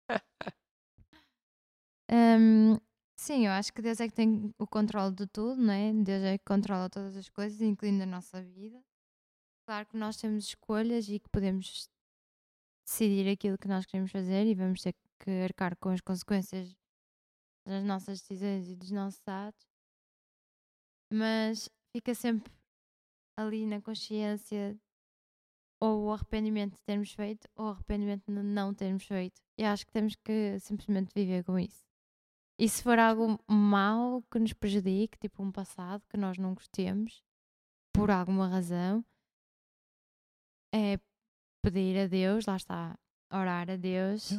Hum, 2.08 2.78
sim, 3.18 3.48
eu 3.48 3.52
acho 3.52 3.74
que 3.74 3.82
Deus 3.82 4.00
é 4.00 4.08
que 4.08 4.14
tem 4.14 4.54
o 4.60 4.68
controle 4.68 5.14
de 5.16 5.26
tudo, 5.26 5.60
não 5.60 5.74
é? 5.74 5.92
Deus 5.92 6.24
é 6.24 6.38
que 6.38 6.46
controla 6.46 6.88
todas 6.88 7.18
as 7.18 7.30
coisas, 7.30 7.60
incluindo 7.62 8.04
a 8.04 8.06
nossa 8.06 8.42
vida. 8.44 8.80
Claro 9.68 9.88
que 9.88 9.98
nós 9.98 10.16
temos 10.18 10.46
escolhas 10.46 11.10
e 11.10 11.20
que 11.20 11.28
podemos 11.30 11.90
decidir 12.86 13.28
aquilo 13.28 13.58
que 13.58 13.68
nós 13.68 13.86
queremos 13.88 14.12
fazer 14.12 14.46
e 14.46 14.54
vamos 14.54 14.82
ter 14.82 14.94
que 15.20 15.32
arcar 15.44 15.76
com 15.78 15.90
as 15.90 16.02
consequências 16.02 16.76
das 17.66 17.84
nossas 17.84 18.22
decisões 18.22 18.70
e 18.70 18.76
dos 18.76 18.92
nossos 18.92 19.22
atos. 19.28 19.68
Mas 21.12 21.70
fica 21.92 22.14
sempre 22.14 22.52
ali 23.38 23.66
na 23.66 23.82
consciência 23.82 24.78
ou 25.80 26.06
o 26.06 26.12
arrependimento 26.12 26.76
de 26.76 26.84
termos 26.84 27.12
feito 27.12 27.48
ou 27.56 27.66
o 27.66 27.70
arrependimento 27.70 28.24
de 28.26 28.32
não 28.32 28.74
termos 28.74 29.06
feito. 29.06 29.42
E 29.58 29.64
acho 29.64 29.86
que 29.86 29.92
temos 29.92 30.16
que 30.16 30.60
simplesmente 30.60 31.14
viver 31.14 31.44
com 31.44 31.60
isso. 31.60 31.86
E 32.58 32.70
se 32.70 32.82
for 32.82 32.98
algo 32.98 33.38
mau 33.48 34.22
que 34.32 34.40
nos 34.40 34.54
prejudique, 34.54 35.20
tipo 35.20 35.44
um 35.44 35.52
passado 35.52 36.02
que 36.10 36.18
nós 36.18 36.38
não 36.38 36.54
gostemos, 36.54 37.22
por 37.94 38.10
alguma 38.10 38.48
razão, 38.48 39.04
é 40.74 40.98
pedir 41.62 41.98
a 42.00 42.08
Deus, 42.08 42.46
lá 42.46 42.56
está, 42.56 42.98
orar 43.32 43.70
a 43.70 43.76
Deus. 43.76 44.32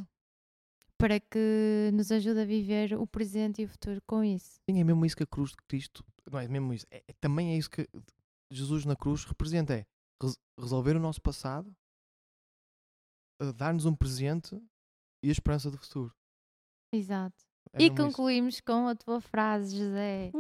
Para 0.99 1.21
que 1.21 1.91
nos 1.93 2.11
ajude 2.11 2.41
a 2.41 2.45
viver 2.45 2.95
o 2.95 3.07
presente 3.07 3.63
e 3.63 3.65
o 3.65 3.69
futuro 3.69 4.01
com 4.07 4.25
isso. 4.25 4.61
Sim, 4.69 4.81
é 4.81 4.85
mesmo 4.85 5.05
isso 5.05 5.17
que 5.17 5.23
a 5.23 5.27
cruz 5.27 5.51
de 5.51 5.57
Cristo. 5.69 6.05
Não 6.31 6.39
é 6.39 6.49
mesmo 6.49 6.73
isso. 6.73 6.87
É, 6.91 7.03
é- 7.07 7.13
também 7.21 7.53
é 7.53 7.57
isso 7.59 7.71
que 7.71 7.89
Jesus 8.51 8.85
na 8.85 8.97
cruz 8.97 9.25
representa. 9.25 9.75
É 9.75 9.87
res- 10.23 10.39
resolver 10.59 10.97
o 10.97 11.01
nosso 11.01 11.21
passado, 11.21 11.75
eh, 13.41 13.53
dar-nos 13.53 13.85
um 13.85 13.95
presente 13.95 14.57
e 15.23 15.29
a 15.29 15.33
esperança 15.33 15.71
do 15.71 15.79
futuro. 15.79 16.15
Exato. 16.93 17.45
É 17.73 17.83
e 17.83 17.91
mesmo 17.91 17.95
isso. 17.95 18.07
concluímos 18.17 18.61
com 18.61 18.89
a 18.89 18.95
tua 18.95 19.21
frase, 19.21 19.77
José. 19.77 20.31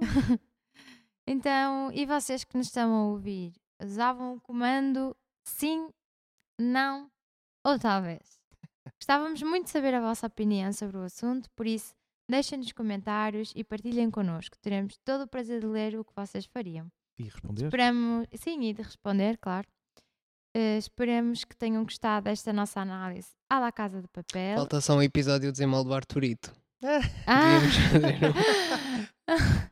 então, 1.26 1.90
e 1.92 2.06
vocês 2.06 2.44
que 2.44 2.56
nos 2.56 2.66
estão 2.66 2.92
a 2.94 3.04
ouvir, 3.08 3.54
usavam 3.82 4.36
o 4.36 4.40
comando 4.40 5.16
sim, 5.46 5.88
não 6.60 7.10
ou 7.64 7.78
talvez? 7.78 8.35
Gostávamos 9.08 9.40
muito 9.44 9.66
de 9.66 9.70
saber 9.70 9.94
a 9.94 10.00
vossa 10.00 10.26
opinião 10.26 10.72
sobre 10.72 10.96
o 10.96 11.02
assunto, 11.02 11.48
por 11.54 11.64
isso 11.64 11.94
deixem 12.28 12.58
nos 12.58 12.72
comentários 12.72 13.52
e 13.54 13.62
partilhem 13.62 14.10
connosco. 14.10 14.56
Teremos 14.60 14.96
todo 15.04 15.22
o 15.22 15.28
prazer 15.28 15.60
de 15.60 15.66
ler 15.68 15.96
o 15.96 16.04
que 16.04 16.12
vocês 16.12 16.44
fariam. 16.46 16.88
E 17.16 17.22
responder? 17.22 17.66
Esperamos, 17.66 18.26
sim, 18.34 18.60
e 18.64 18.74
de 18.74 18.82
responder, 18.82 19.38
claro. 19.38 19.68
Eh, 20.52 20.78
esperamos 20.78 21.44
que 21.44 21.54
tenham 21.54 21.84
gostado 21.84 22.24
desta 22.24 22.52
nossa 22.52 22.80
análise 22.80 23.28
à 23.48 23.60
La 23.60 23.70
Casa 23.70 24.02
de 24.02 24.08
Papel. 24.08 24.56
Falta 24.56 24.80
só 24.80 24.96
um 24.96 25.02
episódio 25.02 25.52
de 25.52 25.64
do 25.64 25.94
Arturito. 25.94 26.52
Ah! 27.28 27.60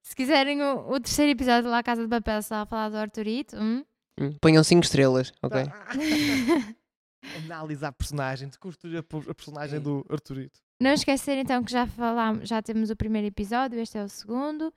Se 0.00 0.14
quiserem 0.14 0.62
o, 0.62 0.92
o 0.92 1.00
terceiro 1.00 1.32
episódio 1.32 1.64
de 1.64 1.70
La 1.70 1.82
Casa 1.82 2.02
de 2.02 2.08
Papel 2.08 2.40
só 2.40 2.62
a 2.62 2.66
falar 2.66 2.88
do 2.88 2.98
Arturito, 2.98 3.56
hum? 3.56 3.84
Hum, 4.16 4.30
Ponham 4.40 4.62
5 4.62 4.84
estrelas, 4.84 5.32
ok? 5.42 5.64
Analisar 7.44 7.88
a 7.88 7.92
personagem, 7.92 8.48
desconstruir 8.48 8.96
a, 8.98 9.02
po- 9.02 9.24
a 9.28 9.34
personagem 9.34 9.78
Sim. 9.78 9.84
do 9.84 10.04
Arturito. 10.08 10.58
não 10.80 10.92
esquecer 10.92 11.36
então 11.38 11.62
que 11.62 11.70
já 11.70 11.86
falámos, 11.86 12.48
já 12.48 12.60
temos 12.62 12.90
o 12.90 12.96
primeiro 12.96 13.26
episódio, 13.28 13.78
este 13.78 13.98
é 13.98 14.04
o 14.04 14.08
segundo. 14.08 14.72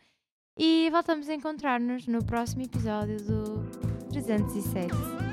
E 0.59 0.89
voltamos 0.91 1.27
a 1.29 1.33
encontrar-nos 1.33 2.05
no 2.05 2.23
próximo 2.23 2.61
episódio 2.63 3.17
do 3.17 3.63
307. 4.11 5.32